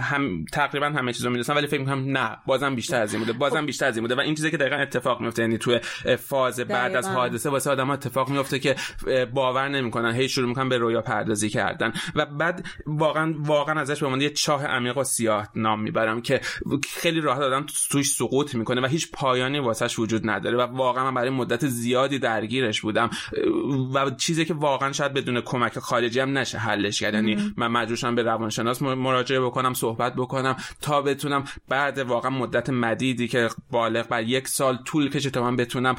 [0.00, 3.38] هم تقریبا همه چیزو می‌دونستم ولی فکر می‌کنم نه بازم بیشتر از این بوده.
[3.38, 3.66] بازم خب.
[3.66, 4.14] بیشتر از این بوده.
[4.14, 5.80] و این چیزی که دقیقا اتفاق میفته یعنی توی
[6.18, 8.76] فاز بعد از حادثه واسه آدم اتفاق میفته که
[9.34, 10.14] باور نمی‌کنن.
[10.14, 11.92] هی شروع می‌کنن به رویا پردازی کردن.
[12.14, 16.40] و بعد واقعا واقعا ازش به یه چاه عمیق و سیاه نام می‌برم که
[16.96, 21.04] خیلی راحت آدم توش سقوط سقوط می‌کنه و هیچ پایانی واسش وجود نداره و واقعا
[21.04, 23.10] من برای مدت زیادی درگیرش بودم.
[23.94, 27.14] و چیزی که واقعا شاید بدون کمک خارجی هم نشه حلش کرد.
[27.14, 33.28] یعنی من مجبورشم به روانشناس مراجعه بکنم صحبت بکنم تا بتونم بعد واقعا مدت مدیدی
[33.28, 35.94] که بالغ بر یک سال طول کشه تا من بتونم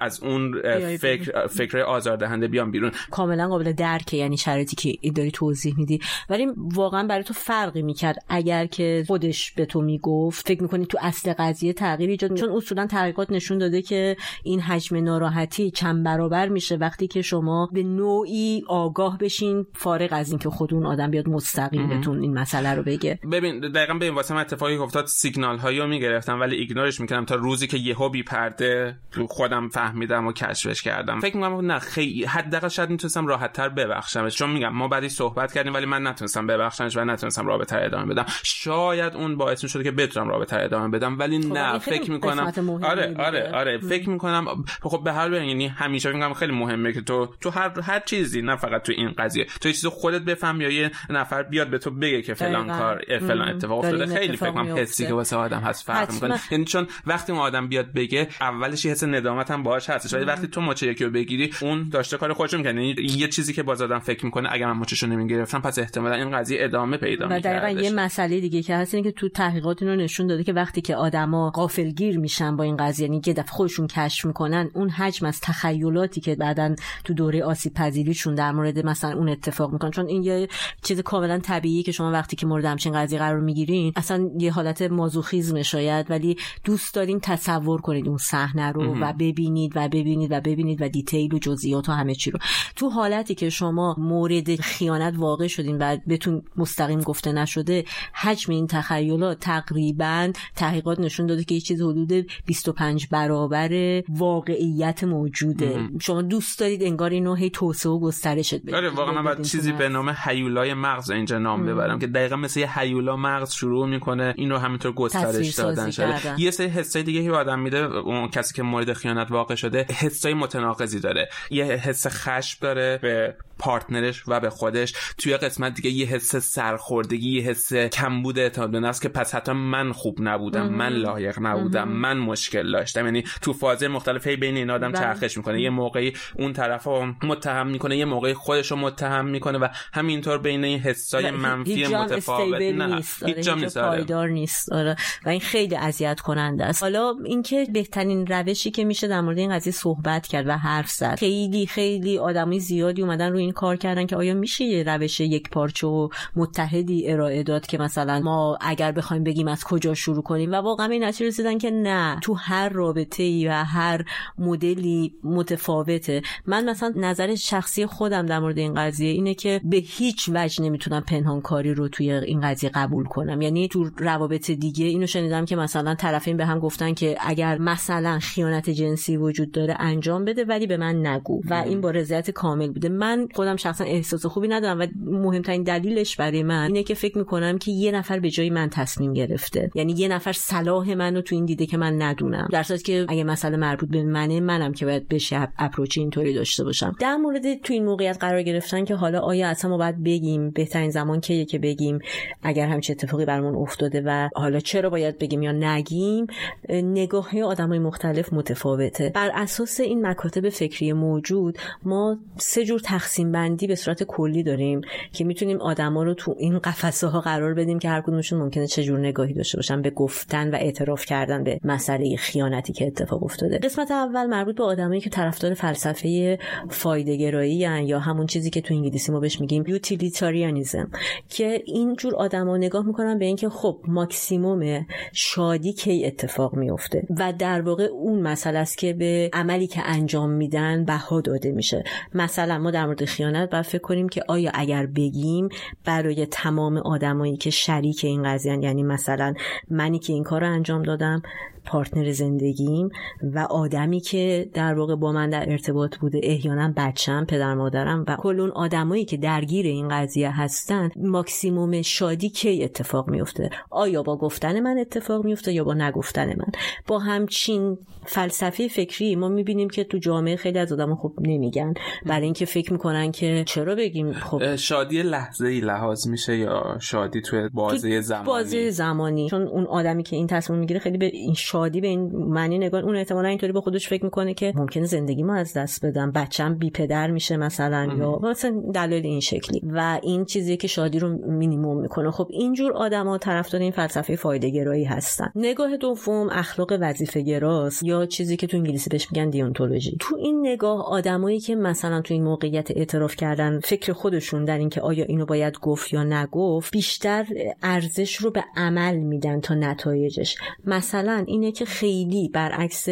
[0.00, 0.62] از اون
[0.96, 2.92] فکر فکر آزاردهنده بیام بیرون.
[3.10, 6.00] کاملا قابل درکه یعنی شرایطی که داری توضیح میدی.
[6.30, 8.24] ولی واقعا برای تو فرقی می‌کرد.
[8.28, 12.86] اگر که خودش به تو می‌گفت فکر می‌کنی تو اصل قضیه تغییر ایجاد چون اصولا
[12.86, 16.76] تحقیقات نشون داده که این حجم ناراحتی چند برابر میشه.
[16.76, 21.88] وقتی که شما به نوعی آگاه بشین فارغ از اینکه خود اون آدم بیاد مستقیم
[21.88, 23.18] بهتون این مسئله رو بگه.
[23.32, 27.24] ببین دقیقا به این واسه من اتفاقی افتاد سیگنال هایی رو می‌گرفتم ولی ایگنورش می‌کردم
[27.24, 28.96] تا روزی که یهو بی پرده
[29.28, 31.20] خودم فهمیدم و کشفش کردم.
[31.20, 34.36] فکر می‌کنم نه خیلی حداقل شاید می‌تونستم راحت تر ببخشمش.
[34.36, 38.26] چون میگم ما بعدی صحبت کردیم ولی من نتونستم ببخشمش و نتونستم رابطه ادامه بدم.
[38.42, 42.52] شاید اون باعث شده که بتونم رابطه ادامه بدم ولی خب، نه فکر می‌کنم
[42.82, 47.28] آره آره آره فکر می‌کنم خب به هر یعنی همیشه میگم خیلی مهمه که تو
[47.40, 49.44] تو هر هر چیزی نه فقط تو این قضیه.
[49.44, 53.48] تو چیز خودت بفهم یا یه نفر بیاد به تو بگه که فلان کار فلان
[53.48, 54.06] اتفاق افتاده.
[54.06, 56.40] خیلی فکر کنم حسی که واسه آدم هست فرق می‌کنه.
[56.50, 60.14] یعنی چون وقتی اون آدم بیاد بگه اولش حس ندامت هم باهاش هستش.
[60.14, 62.86] ولی وقتی تو مچه یکی رو بگیری اون داشته کار خودش می‌کنه.
[62.86, 66.38] یعنی یه چیزی که باز آدم فکر می‌کنه اگر من مچشو نمی‌گرفتم پس احتمالا این
[66.38, 69.96] قضیه ادامه پیدا می‌کنه و یه مسئله دیگه که هست اینه که تو تحقیقات اینو
[69.96, 73.06] نشون داده که وقتی که آدما غافلگیر میشن با این قضیه.
[73.06, 77.74] یعنی یه دفعه خودشون کشف می‌کنن اون حجم از تخیلاتی که بعدا تو دوره آسیب
[77.74, 80.48] پذیریشون در مورد مثلا اون اتفاق می‌کنن چون این یه
[80.82, 84.82] چیز کاملا طبیعی که شما وقتی که مورد همچین قضیه قرار می‌گیرین اصلا یه حالت
[84.82, 90.40] مازوخیزم شاید ولی دوست دارین تصور کنید اون صحنه رو و ببینید و ببینید و
[90.40, 92.38] ببینید و دیتیل و جزئیات و همه چی رو.
[92.76, 97.84] تو حالتی که شما مورد خیانت واقع شدین و بهتون مستقیم گفته نشده
[98.14, 105.88] حجم این تخیلات تقریبا تحقیقات نشون داده که یه چیز حدود 25 برابر واقعیت موجوده.
[106.00, 108.74] شما دوست دارید انگار اینو هی توسعه و گسترشت بدید.
[108.74, 112.60] آره واقعا من بعد چیزی به نام هیولای مغز اینجا نام ببرم که دقیقا مثل
[112.60, 116.40] یه هیولا مغز شروع می‌کنه این رو همینطور گسترش دادن شده.
[116.40, 120.34] یه سری حسای دیگه که آدم میده اون کسی که مورد خیانت واقع شده حسای
[120.34, 121.28] متناقضی داره.
[121.50, 124.94] یه حس خشم داره به پارتنرش و به خودش.
[125.18, 129.52] توی قسمت دیگه یه حس سرخوردگی یه حس کمبود اعتماد به نفس که پس حتی
[129.52, 134.56] من خوب نبودم من لایق نبودم من مشکل داشتم یعنی تو فاز مختلف هی بین
[134.56, 135.00] این آدم بله.
[135.00, 139.58] چرخش می‌کنه یه موقعی اون طرف رو متهم می‌کنه یه موقعی خودش رو متهم می‌کنه
[139.58, 143.22] و همینطور بین این حسای منفی متفاوت نه نیست.
[143.26, 143.88] هیچ نیست آره.
[143.88, 144.96] پایدار نیست آره.
[145.26, 149.52] و این خیلی اذیت کننده است حالا اینکه بهترین روشی که میشه در مورد این
[149.52, 154.06] قضیه صحبت کرد و حرف زد خیلی خیلی آدمی زیادی اومدن روی این کار کردن
[154.06, 158.92] که آیا میشه یه روش یک پارچه و متحدی ارائه داد که مثلا ما اگر
[158.92, 162.68] بخوایم بگیم از کجا شروع کنیم و واقعا این نتیجه رسیدن که نه تو هر
[162.68, 164.04] رابطه ای و هر
[164.38, 166.22] مدلی متفاوته.
[166.46, 171.00] من مثلا نظر شخصی خودم در مورد این قضیه اینه که به هیچ وجه نمی‌تونم
[171.00, 173.40] پنهان کاری رو توی این قضیه قبول کنم.
[173.40, 178.18] یعنی تو روابط دیگه اینو شنیدم که مثلا طرفین به هم گفتن که اگر مثلا
[178.18, 181.40] خیانت جنسی وجود داره انجام بده ولی به من نگو.
[181.50, 182.88] و این با رضایت کامل بوده.
[182.88, 187.58] من خودم شخصا احساس خوبی ندارم و مهمترین دلیلش برای من اینه که فکر می‌کنم
[187.58, 189.70] که یه نفر به جای من تصمیم گرفته.
[189.74, 192.48] یعنی یه نفر صلاح منو تو این دیده که من ندونم.
[192.52, 196.96] در که اگه مسئله مربوط به منه منم که باید بشه اپروچ اینطوری داشته باشم.
[197.00, 200.90] در مورد تو این موقعیت قرار گرفتن که حالا آیا اصلا ما باید بگیم بهترین
[200.90, 201.98] زمان کیه که بگیم
[202.42, 206.26] اگر همچه اتفاقی برامون افتاده و حالا چرا باید بگیم یا نگیم
[206.68, 209.12] نگاه های آدم های مختلف متفاوته.
[209.14, 214.80] بر اساس این مکاتب فکری موجود ما سه جور تقسیم بندی به صورت کلی داریم
[215.12, 218.84] که می‌تونیم آدما رو تو این قفسه ها قرار بدیم که هر کدومشون ممکنه چه
[218.84, 223.58] جور نگاهی داشته باشن به گفتن و اعتراف کردن به مسئله خیانتی که اتفاق افتاده.
[223.58, 226.38] قسمت اول مربوط به آدمایی که طرفدار فلسفه
[226.70, 230.90] فایده گرایی یا همون چیزی که تو انگلیسی ما بهش میگیم utilitarianism
[231.28, 237.32] که این جور آدما نگاه می‌کنن به اینکه خب ماکسیموم شادی کی اتفاق میفته و
[237.38, 241.84] در واقع اون مسئله است که به عملی که انجام میدن بها داده میشه.
[242.14, 245.48] مثلا ما در مورد خیانت باید فکر کنیم که آیا اگر بگیم
[245.84, 249.34] برای تمام آدمایی که شریک این قضیه یعنی مثلا
[249.70, 251.22] منی که این کار رو انجام دادم دادم
[251.68, 252.88] پارتنر زندگیم
[253.22, 258.16] و آدمی که در واقع با من در ارتباط بوده احیانا بچم پدر مادرم و
[258.16, 264.16] کل اون آدمایی که درگیر این قضیه هستن ماکسیموم شادی کی اتفاق میفته؟ آیا با
[264.16, 266.52] گفتن من اتفاق میفته یا با نگفتن من؟
[266.86, 271.74] با همچین فلسفه فکری ما می‌بینیم که تو جامعه خیلی از آدم خب نمیگن.
[272.06, 277.20] برای اینکه فکر می‌کنن که چرا بگیم خب شادی لحظه ای لحاظ میشه یا شادی
[277.20, 279.30] توی بازه زمانی؟ بازه زمانی.
[279.30, 282.84] چون اون آدمی که این تصمیم می‌گیره خیلی به این شادی به این معنی نگاه
[282.84, 286.54] اون احتمالا اینطوری به خودش فکر می‌کنه که ممکنه زندگی ما از دست بدم بچم
[286.54, 289.62] بی پدر میشه مثلا یا مثلا دلیل این شکلی.
[289.74, 292.10] و این چیزی که شادی رو مینیمم می‌کنه.
[292.10, 295.32] خب اینجور آدما طرفدار این فلسفه فایده گرایی هستن.
[295.34, 300.46] نگاه دوم اخلاق وظیفه گراست یا چیزی که تو انگلیسی بهش میگن دیونتولوژی تو این
[300.46, 305.26] نگاه آدمایی که مثلا تو این موقعیت اعتراف کردن فکر خودشون در اینکه آیا اینو
[305.26, 307.26] باید گفت یا نگفت بیشتر
[307.62, 310.36] ارزش رو به عمل میدن تا نتایجش.
[310.64, 312.88] مثلا اینه که خیلی برعکس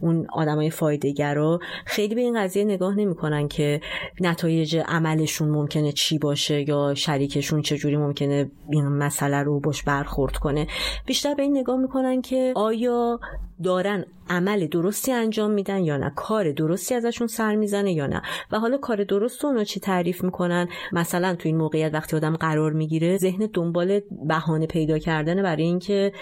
[0.00, 3.80] اون آدمای فایدهگرا خیلی به این قضیه نگاه نمی‌کنن که
[4.20, 10.66] نتایج عملشون ممکنه چی باشه یا شریکشون چجوری ممکنه این مسئله رو باش برخورد کنه.
[11.06, 13.20] بیشتر به این نگاه می‌کنن که آیا
[13.62, 18.22] دارن عمل درستی انجام میدن یا نه کار درستی ازشون سر می‌زنه یا نه؟
[18.52, 22.72] و حالا کار درست رو چی تعریف می‌کنن؟ مثلا تو این موقعیت وقتی آدم قرار
[22.72, 26.12] می‌گیره ذهن دنبال بهانه پیدا کردن برای اینکه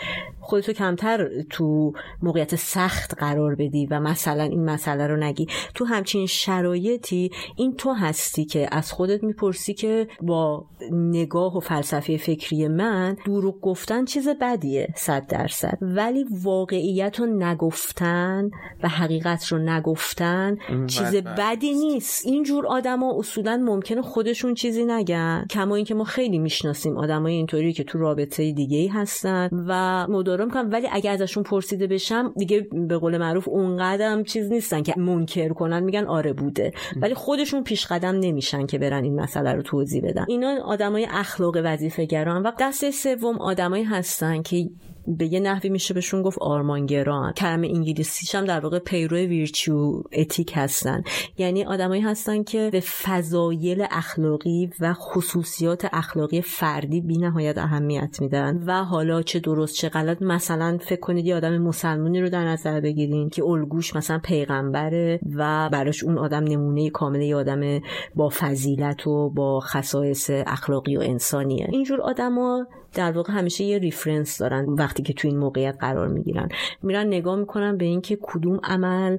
[0.49, 1.93] خودتو کمتر تو
[2.23, 5.47] موقعیت سخت قرار بدی و مثلا این مسئله رو نگی.
[5.75, 12.17] تو همچین شرایطی این تو هستی که از خودت می‌پرسی که با نگاه و فلسفه
[12.17, 15.79] فکری من دروغ گفتن چیز بدیه صد درصد.
[15.81, 18.51] ولی واقعیت رو نگفتن
[18.83, 22.27] و حقیقت رو نگفتن چیز بدی نیست.
[22.27, 27.85] اینجور آدما اصولا ممکنه خودشون چیزی نگن کما اینکه ما خیلی می‌شناسیم آدمای اینطوری که
[27.85, 30.07] تو رابطه دیگه ای هستن و
[30.39, 30.73] مدارا می‌کنم.
[30.73, 35.81] ولی اگر ازشون پرسیده بشم دیگه به قول معروف اونقدرم چیز نیستن که منکر کنن
[35.81, 36.73] میگن آره بوده.
[36.97, 40.25] ولی خودشون پیش قدم نمیشن که برن این مسئله رو توضیح بدن.
[40.29, 44.71] اینا آدمای اخلاق وظیفه گران و دسته سوم آدمایی هستن که
[45.17, 47.33] به یه نحوی میشه بهشون گفت آرمانگران.
[47.33, 51.03] کلمه انگلیسیش هم در واقع پیرو ویرچو اتیک هستن.
[51.39, 58.63] یعنی آدمایی هستن که به فضایل اخلاقی و خصوصیات اخلاقی فردی بی نهایت اهمیت میدن.
[58.67, 62.81] و حالا چه درست چه غلط مثلا فکر کنید یه آدم مسلمونی رو در نظر
[62.81, 67.81] بگیرین که الگوش مثلا پیغمبره و براش اون آدم نمونه کامل یه آدم
[68.15, 71.69] با فضیلت و با خصایص اخلاقی و انسانیه.
[71.71, 76.49] اینجور آدما در واقع همیشه یه ریفرنس دارن وقتی که تو این موقعیت قرار می‌گیرن.
[76.83, 79.19] میرن نگاه می‌کنن به اینکه کدوم عمل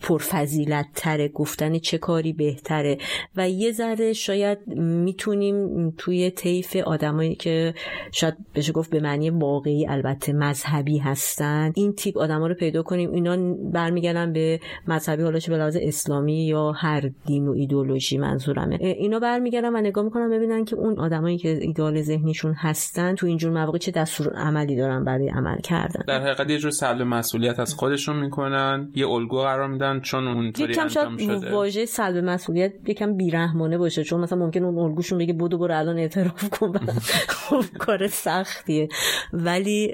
[0.00, 2.98] پرفضیلت تره گفتن چه کاری بهتره
[3.36, 7.74] و یه ذره شاید می‌تونیم توی طیف آدمایی که
[8.12, 13.12] شاید بشه گفت به معنی واقعی البته مذهبی هستن این تیپ آدما رو پیدا کنیم.
[13.12, 18.78] اینا برمیگردن به مذهبی حالا چه به لحاظ اسلامی یا هر دین و ایدولوژی منظورمه.
[18.80, 23.52] اینا برمیگردن و نگاه می‌کنن ببینن که اون آدمایی که ایدال ذهنیشون هستن تو اینجور
[23.52, 26.04] مواقع چه دستور عملی دارن برای عمل کردن.
[26.08, 30.72] در حقیقت یه جور سلب مسئولیت از خودشون می‌کنن یه الگو قرار میدن چون اونطوری
[30.72, 31.52] یکم انجام شاید شده.
[31.52, 35.98] واژه سلب مسئولیت یکم بیرحمانه باشه چون مثلا ممکن اون الگوشون بگه بدو برو الان
[35.98, 36.72] اعتراف کن.
[37.48, 38.88] خب کار سختیه.
[39.32, 39.92] ولی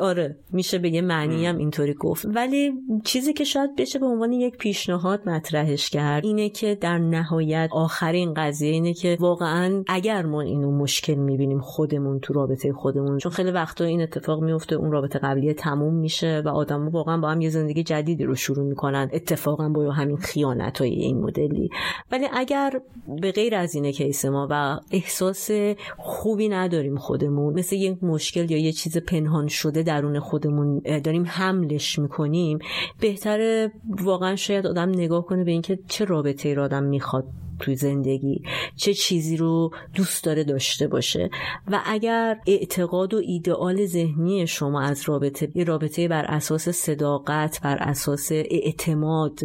[0.00, 2.26] آره میشه به یه معنی هم اینطوری گفت.
[2.34, 2.72] ولی
[3.04, 8.34] چیزی که شاید بشه به عنوان یک پیشنهاد مطرحش کرد اینه که در نهایت آخرین
[8.34, 13.18] قضیه اینه که واقعا اگر ما اینو مشکل می‌بینیم خودمون تو رابطه خودمون.
[13.18, 17.30] چون خیلی وقتا این اتفاق میفته اون رابطه قبلی تموم میشه و آدم واقعا با
[17.30, 19.10] هم یه زندگی جدیدی رو شروع می‌کنن.
[19.12, 21.70] اتفاقا با همین خیانت های این مدلی.
[22.12, 22.80] ولی اگر
[23.20, 25.50] به غیر از اینه کیس ما و احساس
[25.98, 31.98] خوبی نداریم خودمون مثل یک مشکل یا یه چیز پنهان شده درون خودمون داریم حملش
[31.98, 32.58] می‌کنیم
[33.00, 37.24] بهتره واقعا شاید آدم نگاه کنه به اینکه چه رابطه ای رو آدم می‌خواد
[37.60, 38.42] توی زندگی
[38.76, 41.30] چه چیزی رو دوست داره داشته باشه.
[41.70, 48.32] و اگر اعتقاد و ایدئال ذهنی شما از رابطه رابطه بر اساس صداقت بر اساس
[48.32, 49.40] اعتماد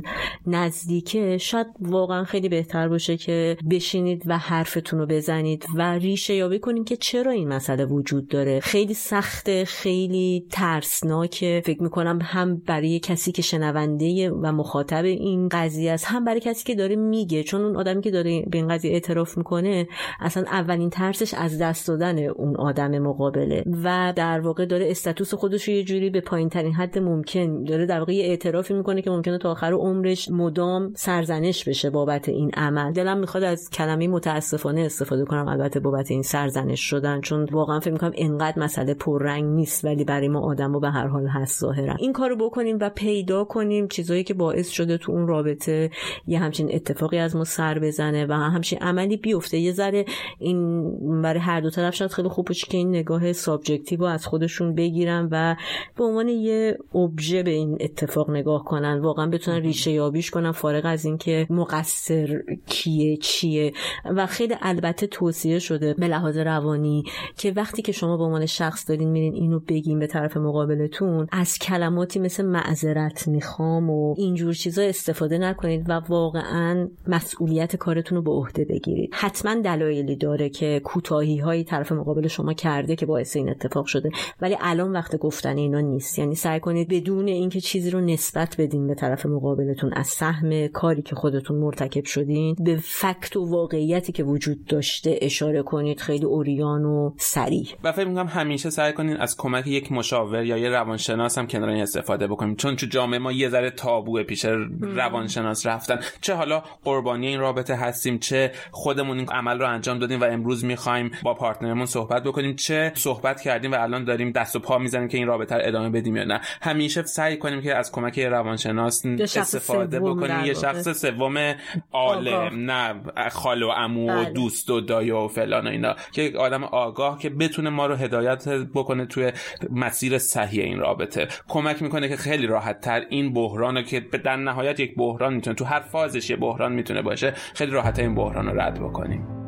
[0.48, 6.60] نزدیکه شاید واقعا خیلی بهتر باشه که بشینید و حرفتون رو بزنید و ریشه یابی
[6.60, 8.60] کنید که چرا این مسئله وجود داره.
[8.60, 11.62] خیلی سخته خیلی ترسناکه.
[11.66, 16.64] فکر می‌کنم هم برای کسی که شنونده و مخاطب این قضیه است هم برای کسی
[16.64, 17.44] که داره میگه.
[17.44, 19.88] چون اون آدمی که داره به این قضیه اعتراف می‌کنه
[20.20, 25.68] اصلا اولین ترسش از دست دادن اون آدم مقابله و در واقع داره استاتوس خودش
[25.68, 29.10] رو یه جوری به پایین ترین حد ممکن داره در واقع یه اعترافی می‌کنه که
[29.10, 32.92] ممکنه تا آخر عمرش مدام سرزنش بشه بابت این عمل.
[32.92, 37.92] دلم می‌خواد از کلمه متاسفانه استفاده کنم البته بابت این سرزنش شدن چون واقعا فکر
[37.92, 41.96] می‌کنم انقدر مسئله پررنگ نیست ولی برای ما آدم به هر حال هست ظاهرا.
[42.00, 45.90] این کارو بکنیم و پیدا کنیم چیزایی که باعث شده تو اون رابطه
[46.28, 49.58] یه همچین اتفاقی از ما سر بزنه و همچین عملی بیفته.
[49.58, 50.06] یه ذره
[50.40, 54.26] این برای هر دو طرف شاید خیلی خوب باشه که این نگاه subjective رو از
[54.26, 55.56] خودشون بگیرن و
[55.98, 59.00] به عنوان یه ابژه به این اتفاق نگاه کنن.
[59.00, 60.52] واقعا بتونن ریشه یابیش کنن.
[60.52, 63.74] فارغ از اینکه مقصر کیه چیه.
[64.06, 67.04] و خیلی البته توصیه شده به لحاظ روانی
[67.38, 71.58] که وقتی که شما به عنوان شخص دارین میرین اینو بگین به طرف مقابلتون از
[71.60, 78.32] کلماتی مثل معذرت می‌خوام و اینجور چیزا استفاده نکنید و واقعا مسئولیت کارتون رو به
[78.32, 79.10] عهده بگیرید.
[79.14, 84.10] حتما دلایلی داره که کوتاهی های طرف مقابل شما کرده که باعث این اتفاق شده.
[84.42, 86.20] ولی الان وقت گفتن اینا نیست.
[86.20, 91.02] یعنی سعی کنید بدون اینکه چیزی رو نسبت بدین به طرف مقابلتون از سهم کاری
[91.02, 96.00] که خودتون مرتکب شدین به فکت و واقعیتی که وجود داشته اشاره کنید.
[96.00, 100.58] خیلی اوریان و سریع و فکر می‌کنم همیشه سعی کنین از کمک یک مشاور یا
[100.58, 104.46] یه روانشناس هم کنار این استفاده بکنیم چون تو جامعه ما یه ذره تابوه پیش
[104.82, 106.00] روانشناس رفتن.
[106.22, 110.66] چه حالا قربانی این رابطه هستیم چه خودمون این عمل رو انجام دادیم و امروز
[110.66, 115.08] می‌خوایم با پارتنرمون صحبت بکنیم چه صحبت کردیم و الان داریم دست و پا می‌زنیم
[115.08, 116.42] که این رابطه رو ادامه بدیم یا نه.
[116.62, 120.46] همیشه سعی کنیم که از کمک روانشناس استفاده بکنیم.
[120.46, 121.56] یه شخص سوم
[121.92, 125.96] عالم نه خال و عمو و دوست و دایه و فلان و اینا.
[126.12, 129.32] که یک آدم آگاه که بتونه ما رو هدایت بکنه توی
[129.72, 131.28] مسیر صحیح این رابطه.
[131.48, 135.66] کمک می‌کنه که خیلی راحت تر این بحران که در نهایت یک بحران می‌تونه تو
[135.66, 139.45] هر فازش یه بحران می‌تونه باشه خیلی راحت این بحران رو رد بکنیم.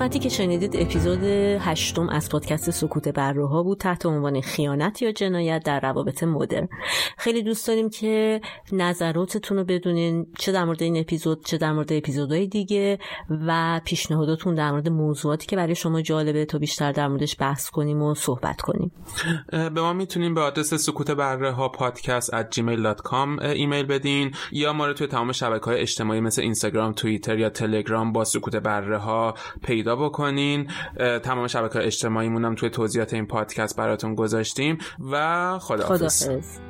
[0.00, 1.24] قسمتی که شنیدید اپیزود
[1.60, 6.68] هشتم از پادکست سکوت برروها بود تحت عنوان خیانت یا جنایت در روابط مدرن
[7.18, 8.40] خیلی دوست داریم که
[8.72, 12.98] نظراتتون رو بدونین چه در مورد این اپیزود چه در مورد اپیزودهای دیگه
[13.30, 18.02] و پیشنهاداتون در مورد موضوعاتی که برای شما جالبه تا بیشتر در موردش بحث کنیم
[18.02, 18.92] و صحبت کنیم.
[19.52, 24.92] به ما می‌تونیم به آدرس سکوت بره پادکست at gmail.com ایمیل بدین یا ما رو
[24.92, 30.70] توی تمام شبکه های اجتماعی مثل اینستاگرام توییتر یا تلگرام با سکوت ها پیدا بکنین.
[31.22, 34.78] تمام شبکه اجتماعیمون هم توی توضیحات این پادکست براتون گذاشتیم.
[35.10, 36.24] و خداحافظ.
[36.26, 36.69] خداحافظ.